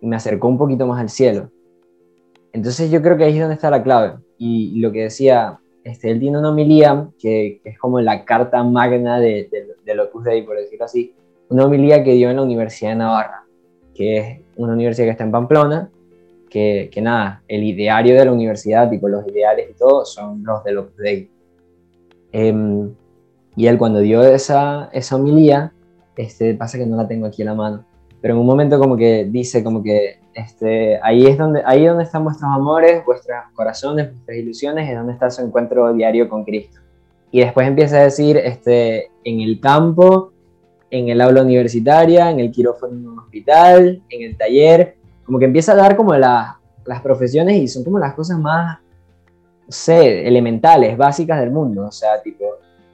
me 0.00 0.16
acercó 0.16 0.48
un 0.48 0.58
poquito 0.58 0.86
más 0.86 1.00
al 1.00 1.08
cielo. 1.08 1.50
Entonces 2.52 2.90
yo 2.90 3.00
creo 3.02 3.16
que 3.16 3.24
ahí 3.24 3.34
es 3.34 3.40
donde 3.40 3.54
está 3.54 3.70
la 3.70 3.82
clave. 3.82 4.18
Y 4.38 4.80
lo 4.80 4.90
que 4.90 5.02
decía, 5.04 5.60
este, 5.84 6.10
él 6.10 6.20
tiene 6.20 6.38
una 6.38 6.50
homilía 6.50 7.08
que, 7.18 7.60
es 7.64 7.78
como 7.78 8.00
la 8.00 8.24
carta 8.24 8.62
magna 8.64 9.20
de, 9.20 9.48
de, 9.50 9.74
de 9.84 10.00
Opus 10.00 10.24
Dei, 10.24 10.42
por 10.42 10.56
decirlo 10.56 10.84
así, 10.84 11.14
una 11.48 11.64
homilía 11.64 12.02
que 12.02 12.12
dio 12.12 12.30
en 12.30 12.36
la 12.36 12.42
Universidad 12.42 12.90
de 12.90 12.96
Navarra, 12.96 13.44
que 13.94 14.16
es 14.16 14.40
una 14.56 14.72
universidad 14.72 15.06
que 15.06 15.12
está 15.12 15.24
en 15.24 15.32
Pamplona, 15.32 15.90
que, 16.48 16.90
que 16.92 17.00
nada, 17.00 17.42
el 17.46 17.62
ideario 17.62 18.16
de 18.16 18.24
la 18.24 18.32
universidad, 18.32 18.90
tipo 18.90 19.08
los 19.08 19.26
ideales 19.28 19.70
y 19.70 19.74
todo, 19.74 20.04
son 20.04 20.42
los 20.42 20.64
de 20.64 20.76
Opus 20.76 20.96
Dei. 20.96 21.30
Em, 22.32 22.92
y 23.56 23.66
él 23.66 23.78
cuando 23.78 24.00
dio 24.00 24.22
esa, 24.22 24.88
esa 24.92 25.16
homilía, 25.16 25.72
este, 26.16 26.54
pasa 26.54 26.78
que 26.78 26.86
no 26.86 26.96
la 26.96 27.08
tengo 27.08 27.26
aquí 27.26 27.42
en 27.42 27.46
la 27.46 27.54
mano, 27.54 27.84
pero 28.20 28.34
en 28.34 28.40
un 28.40 28.46
momento 28.46 28.78
como 28.78 28.96
que 28.96 29.24
dice 29.24 29.64
como 29.64 29.82
que 29.82 30.20
este, 30.34 30.98
ahí 31.02 31.26
es 31.26 31.38
donde, 31.38 31.62
ahí 31.64 31.86
donde 31.86 32.04
están 32.04 32.24
vuestros 32.24 32.50
amores, 32.52 33.04
vuestros 33.04 33.38
corazones, 33.54 34.10
vuestras 34.10 34.36
ilusiones, 34.36 34.88
es 34.88 34.96
donde 34.96 35.12
está 35.12 35.30
su 35.30 35.42
encuentro 35.42 35.92
diario 35.92 36.28
con 36.28 36.44
Cristo. 36.44 36.80
Y 37.32 37.40
después 37.40 37.66
empieza 37.66 37.96
a 37.96 38.02
decir, 38.04 38.36
este, 38.36 39.10
en 39.24 39.40
el 39.40 39.60
campo, 39.60 40.32
en 40.90 41.08
el 41.08 41.20
aula 41.20 41.42
universitaria, 41.42 42.30
en 42.30 42.40
el 42.40 42.50
quirófano 42.50 42.94
en 42.94 43.08
un 43.08 43.18
hospital, 43.18 44.02
en 44.08 44.22
el 44.22 44.36
taller, 44.36 44.96
como 45.24 45.38
que 45.38 45.44
empieza 45.44 45.72
a 45.72 45.76
dar 45.76 45.96
como 45.96 46.14
las 46.14 47.00
profesiones 47.02 47.56
y 47.56 47.68
son 47.68 47.84
como 47.84 47.98
las 47.98 48.14
cosas 48.14 48.38
más, 48.38 48.78
sé, 49.70 50.26
elementales, 50.26 50.96
básicas 50.96 51.40
del 51.40 51.50
mundo. 51.50 51.86
O 51.86 51.92
sea, 51.92 52.20
tipo, 52.22 52.44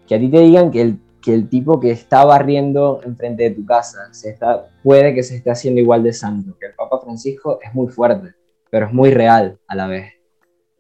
que 0.06 0.14
a 0.14 0.18
ti 0.18 0.28
te 0.28 0.40
digan 0.40 0.70
que 0.70 0.82
el 0.82 0.98
que 1.26 1.34
el 1.34 1.48
tipo 1.48 1.80
que 1.80 1.90
está 1.90 2.24
barriendo 2.24 3.00
enfrente 3.02 3.42
de 3.42 3.50
tu 3.50 3.66
casa 3.66 3.98
se 4.12 4.30
está, 4.30 4.68
puede 4.84 5.12
que 5.12 5.24
se 5.24 5.34
esté 5.34 5.50
haciendo 5.50 5.80
igual 5.80 6.04
de 6.04 6.12
santo, 6.12 6.56
que 6.56 6.66
el 6.66 6.74
Papa 6.74 7.00
Francisco 7.00 7.58
es 7.60 7.74
muy 7.74 7.88
fuerte, 7.88 8.34
pero 8.70 8.86
es 8.86 8.92
muy 8.92 9.10
real 9.10 9.58
a 9.66 9.74
la 9.74 9.88
vez. 9.88 10.12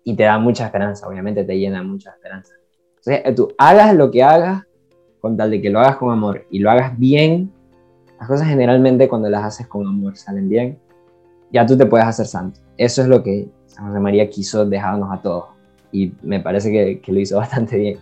Y 0.04 0.14
te 0.14 0.22
da 0.22 0.38
mucha 0.38 0.66
esperanza, 0.66 1.08
obviamente 1.08 1.42
te 1.42 1.58
llena 1.58 1.82
mucha 1.82 2.10
esperanza. 2.10 2.54
Entonces, 3.04 3.34
tú 3.34 3.52
hagas 3.58 3.92
lo 3.96 4.12
que 4.12 4.22
hagas, 4.22 4.62
con 5.20 5.36
tal 5.36 5.50
de 5.50 5.60
que 5.60 5.68
lo 5.68 5.80
hagas 5.80 5.96
con 5.96 6.12
amor 6.12 6.46
y 6.48 6.60
lo 6.60 6.70
hagas 6.70 6.96
bien, 6.96 7.50
las 8.20 8.28
cosas 8.28 8.46
generalmente 8.46 9.08
cuando 9.08 9.28
las 9.28 9.42
haces 9.42 9.66
con 9.66 9.84
amor 9.84 10.16
salen 10.16 10.48
bien, 10.48 10.78
ya 11.50 11.66
tú 11.66 11.76
te 11.76 11.86
puedes 11.86 12.06
hacer 12.06 12.26
santo. 12.26 12.60
Eso 12.76 13.02
es 13.02 13.08
lo 13.08 13.20
que 13.20 13.48
San 13.66 13.88
José 13.88 13.98
María 13.98 14.30
quiso 14.30 14.64
dejarnos 14.64 15.12
a 15.12 15.20
todos. 15.20 15.55
Y 15.92 16.12
me 16.22 16.40
parece 16.40 16.70
que, 16.70 17.00
que 17.00 17.12
lo 17.12 17.20
hizo 17.20 17.36
bastante 17.38 17.76
bien 17.76 17.98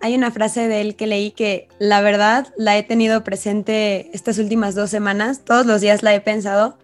hay 0.00 0.14
una 0.14 0.30
frase 0.30 0.66
de 0.66 0.80
él 0.80 0.96
que 0.96 1.06
leí 1.06 1.30
que 1.30 1.68
la 1.78 2.00
verdad 2.00 2.48
la 2.56 2.76
he 2.78 2.82
tenido 2.82 3.22
presente 3.22 4.10
estas 4.14 4.38
últimas 4.38 4.74
dos 4.74 4.90
semanas, 4.90 5.42
todos 5.44 5.66
los 5.66 5.82
días 5.82 6.02
la 6.02 6.14
he 6.14 6.20
pensado 6.20 6.78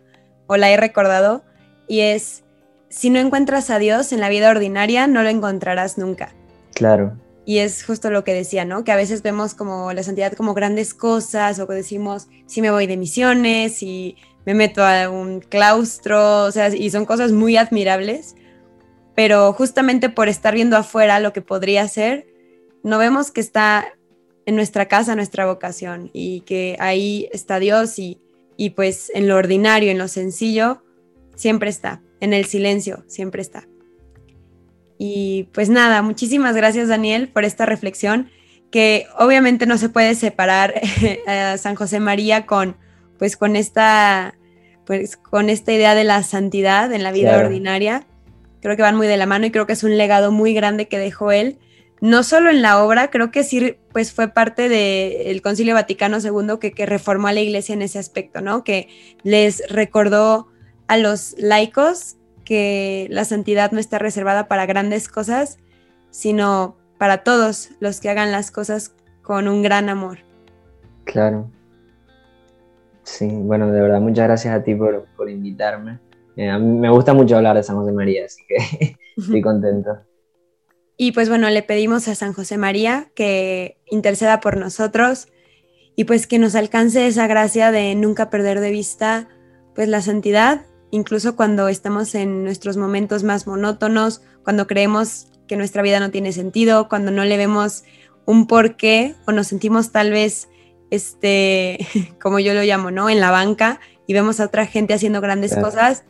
o 0.46 0.56
la 0.56 0.70
he 0.70 0.76
recordado 0.76 1.42
y 1.88 2.00
es, 2.00 2.44
si 2.88 3.10
no 3.10 3.18
encuentras 3.18 3.70
a 3.70 3.78
Dios 3.78 4.12
en 4.12 4.20
la 4.20 4.28
vida 4.28 4.50
ordinaria, 4.50 5.06
no 5.06 5.22
lo 5.22 5.28
encontrarás 5.28 5.98
nunca. 5.98 6.34
Claro. 6.74 7.16
Y 7.46 7.58
es 7.58 7.84
justo 7.84 8.10
lo 8.10 8.24
que 8.24 8.34
decía, 8.34 8.64
¿no? 8.64 8.84
Que 8.84 8.92
a 8.92 8.96
veces 8.96 9.22
vemos 9.22 9.54
como 9.54 9.92
la 9.92 10.02
santidad 10.02 10.32
como 10.32 10.52
grandes 10.52 10.94
cosas 10.94 11.58
o 11.58 11.66
que 11.66 11.74
decimos, 11.74 12.26
si 12.46 12.60
me 12.60 12.72
voy 12.72 12.86
de 12.86 12.96
misiones, 12.96 13.82
y 13.82 14.16
me 14.44 14.54
meto 14.54 14.84
a 14.84 15.08
un 15.08 15.40
claustro, 15.40 16.44
o 16.44 16.52
sea, 16.52 16.74
y 16.74 16.90
son 16.90 17.06
cosas 17.06 17.30
muy 17.30 17.56
admirables, 17.56 18.34
pero 19.16 19.52
justamente 19.54 20.08
por 20.10 20.28
estar 20.28 20.54
viendo 20.54 20.76
afuera 20.76 21.18
lo 21.18 21.32
que 21.32 21.40
podría 21.40 21.88
ser, 21.88 22.28
no 22.84 22.98
vemos 22.98 23.32
que 23.32 23.40
está 23.40 23.86
en 24.44 24.54
nuestra 24.54 24.86
casa 24.86 25.16
nuestra 25.16 25.46
vocación 25.46 26.10
y 26.12 26.42
que 26.42 26.76
ahí 26.78 27.28
está 27.32 27.58
Dios 27.58 27.98
y, 27.98 28.20
y 28.56 28.70
pues 28.70 29.10
en 29.12 29.26
lo 29.26 29.36
ordinario, 29.36 29.90
en 29.90 29.98
lo 29.98 30.06
sencillo, 30.06 30.84
siempre 31.34 31.68
está, 31.68 32.00
en 32.20 32.32
el 32.32 32.44
silencio, 32.44 33.04
siempre 33.08 33.42
está. 33.42 33.66
Y 34.98 35.48
pues 35.52 35.68
nada, 35.68 36.00
muchísimas 36.02 36.54
gracias 36.54 36.88
Daniel 36.88 37.28
por 37.28 37.44
esta 37.44 37.66
reflexión 37.66 38.30
que 38.70 39.06
obviamente 39.18 39.66
no 39.66 39.78
se 39.78 39.88
puede 39.88 40.14
separar 40.14 40.74
a 41.26 41.56
San 41.58 41.74
José 41.74 42.00
María 42.00 42.46
con 42.46 42.76
pues 43.18 43.36
con 43.36 43.56
esta 43.56 44.34
pues 44.84 45.16
con 45.16 45.48
esta 45.50 45.72
idea 45.72 45.94
de 45.94 46.04
la 46.04 46.22
santidad 46.22 46.92
en 46.92 47.02
la 47.02 47.12
vida 47.12 47.38
ordinaria. 47.38 48.06
Creo 48.66 48.76
que 48.76 48.82
van 48.82 48.96
muy 48.96 49.06
de 49.06 49.16
la 49.16 49.26
mano 49.26 49.46
y 49.46 49.52
creo 49.52 49.64
que 49.64 49.74
es 49.74 49.84
un 49.84 49.96
legado 49.96 50.32
muy 50.32 50.52
grande 50.52 50.88
que 50.88 50.98
dejó 50.98 51.30
él 51.30 51.60
no 52.00 52.22
solo 52.22 52.50
en 52.50 52.62
la 52.62 52.82
obra, 52.82 53.10
creo 53.10 53.30
que 53.30 53.42
sí 53.42 53.76
pues 53.92 54.12
fue 54.12 54.28
parte 54.28 54.68
del 54.68 55.40
Concilio 55.42 55.74
Vaticano 55.74 56.18
II 56.18 56.58
que, 56.60 56.72
que, 56.72 56.86
reformó 56.86 57.28
a 57.28 57.32
la 57.32 57.40
iglesia 57.40 57.74
en 57.74 57.82
ese 57.82 57.98
aspecto, 57.98 58.40
¿no? 58.40 58.64
Que 58.64 58.88
les 59.22 59.62
recordó 59.70 60.48
a 60.88 60.98
los 60.98 61.34
laicos 61.38 62.16
que 62.44 63.06
la 63.10 63.24
santidad 63.24 63.72
no 63.72 63.80
está 63.80 63.98
reservada 63.98 64.46
para 64.46 64.66
grandes 64.66 65.08
cosas, 65.08 65.58
sino 66.10 66.76
para 66.98 67.24
todos 67.24 67.70
los 67.80 68.00
que 68.00 68.10
hagan 68.10 68.30
las 68.30 68.50
cosas 68.50 68.94
con 69.22 69.48
un 69.48 69.62
gran 69.62 69.88
amor. 69.88 70.18
Claro. 71.04 71.50
Sí, 73.04 73.26
bueno, 73.26 73.70
de 73.70 73.80
verdad, 73.80 74.00
muchas 74.00 74.26
gracias 74.26 74.54
a 74.54 74.62
ti 74.62 74.74
por, 74.74 75.06
por 75.16 75.30
invitarme. 75.30 75.98
Eh, 76.36 76.50
a 76.50 76.58
mí 76.58 76.78
me 76.78 76.90
gusta 76.90 77.14
mucho 77.14 77.36
hablar 77.36 77.56
de 77.56 77.62
San 77.62 77.76
José 77.76 77.92
María, 77.92 78.26
así 78.26 78.42
que 78.46 78.96
estoy 79.16 79.42
contento. 79.42 79.90
Y 80.98 81.12
pues 81.12 81.28
bueno, 81.28 81.50
le 81.50 81.62
pedimos 81.62 82.08
a 82.08 82.14
San 82.14 82.32
José 82.32 82.56
María 82.56 83.10
que 83.14 83.78
interceda 83.86 84.40
por 84.40 84.56
nosotros 84.56 85.28
y 85.94 86.04
pues 86.04 86.26
que 86.26 86.38
nos 86.38 86.54
alcance 86.54 87.06
esa 87.06 87.26
gracia 87.26 87.70
de 87.70 87.94
nunca 87.94 88.30
perder 88.30 88.60
de 88.60 88.70
vista 88.70 89.28
pues 89.74 89.88
la 89.88 90.00
santidad, 90.00 90.64
incluso 90.90 91.36
cuando 91.36 91.68
estamos 91.68 92.14
en 92.14 92.44
nuestros 92.44 92.78
momentos 92.78 93.24
más 93.24 93.46
monótonos, 93.46 94.22
cuando 94.42 94.66
creemos 94.66 95.28
que 95.46 95.56
nuestra 95.56 95.82
vida 95.82 96.00
no 96.00 96.10
tiene 96.10 96.32
sentido, 96.32 96.88
cuando 96.88 97.10
no 97.10 97.24
le 97.24 97.36
vemos 97.36 97.84
un 98.24 98.46
porqué 98.46 99.14
o 99.26 99.32
nos 99.32 99.48
sentimos 99.48 99.92
tal 99.92 100.10
vez 100.10 100.48
este 100.90 101.86
como 102.22 102.38
yo 102.38 102.54
lo 102.54 102.62
llamo, 102.62 102.90
¿no? 102.90 103.10
en 103.10 103.20
la 103.20 103.30
banca 103.30 103.80
y 104.06 104.14
vemos 104.14 104.40
a 104.40 104.46
otra 104.46 104.66
gente 104.66 104.94
haciendo 104.94 105.20
grandes 105.20 105.56
cosas, 105.56 106.04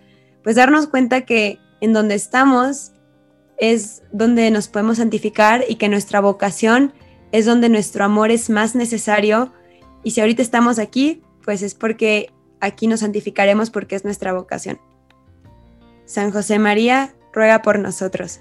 pues 0.47 0.55
darnos 0.55 0.87
cuenta 0.87 1.23
que 1.23 1.59
en 1.81 1.93
donde 1.93 2.15
estamos 2.15 2.93
es 3.59 4.05
donde 4.13 4.49
nos 4.53 4.69
podemos 4.69 4.99
santificar 4.99 5.65
y 5.69 5.75
que 5.75 5.89
nuestra 5.89 6.21
vocación 6.21 6.93
es 7.33 7.47
donde 7.47 7.69
nuestro 7.69 8.05
amor 8.05 8.31
es 8.31 8.49
más 8.49 8.77
necesario. 8.77 9.53
Y 10.05 10.13
si 10.13 10.21
ahorita 10.21 10.43
estamos 10.43 10.79
aquí, 10.79 11.21
pues 11.45 11.63
es 11.63 11.75
porque 11.75 12.33
aquí 12.61 12.87
nos 12.87 13.01
santificaremos 13.01 13.71
porque 13.71 13.97
es 13.97 14.05
nuestra 14.05 14.35
vocación. 14.35 14.79
San 16.05 16.31
José 16.31 16.61
María, 16.61 17.13
ruega 17.33 17.61
por 17.61 17.81
nosotros. 17.81 18.39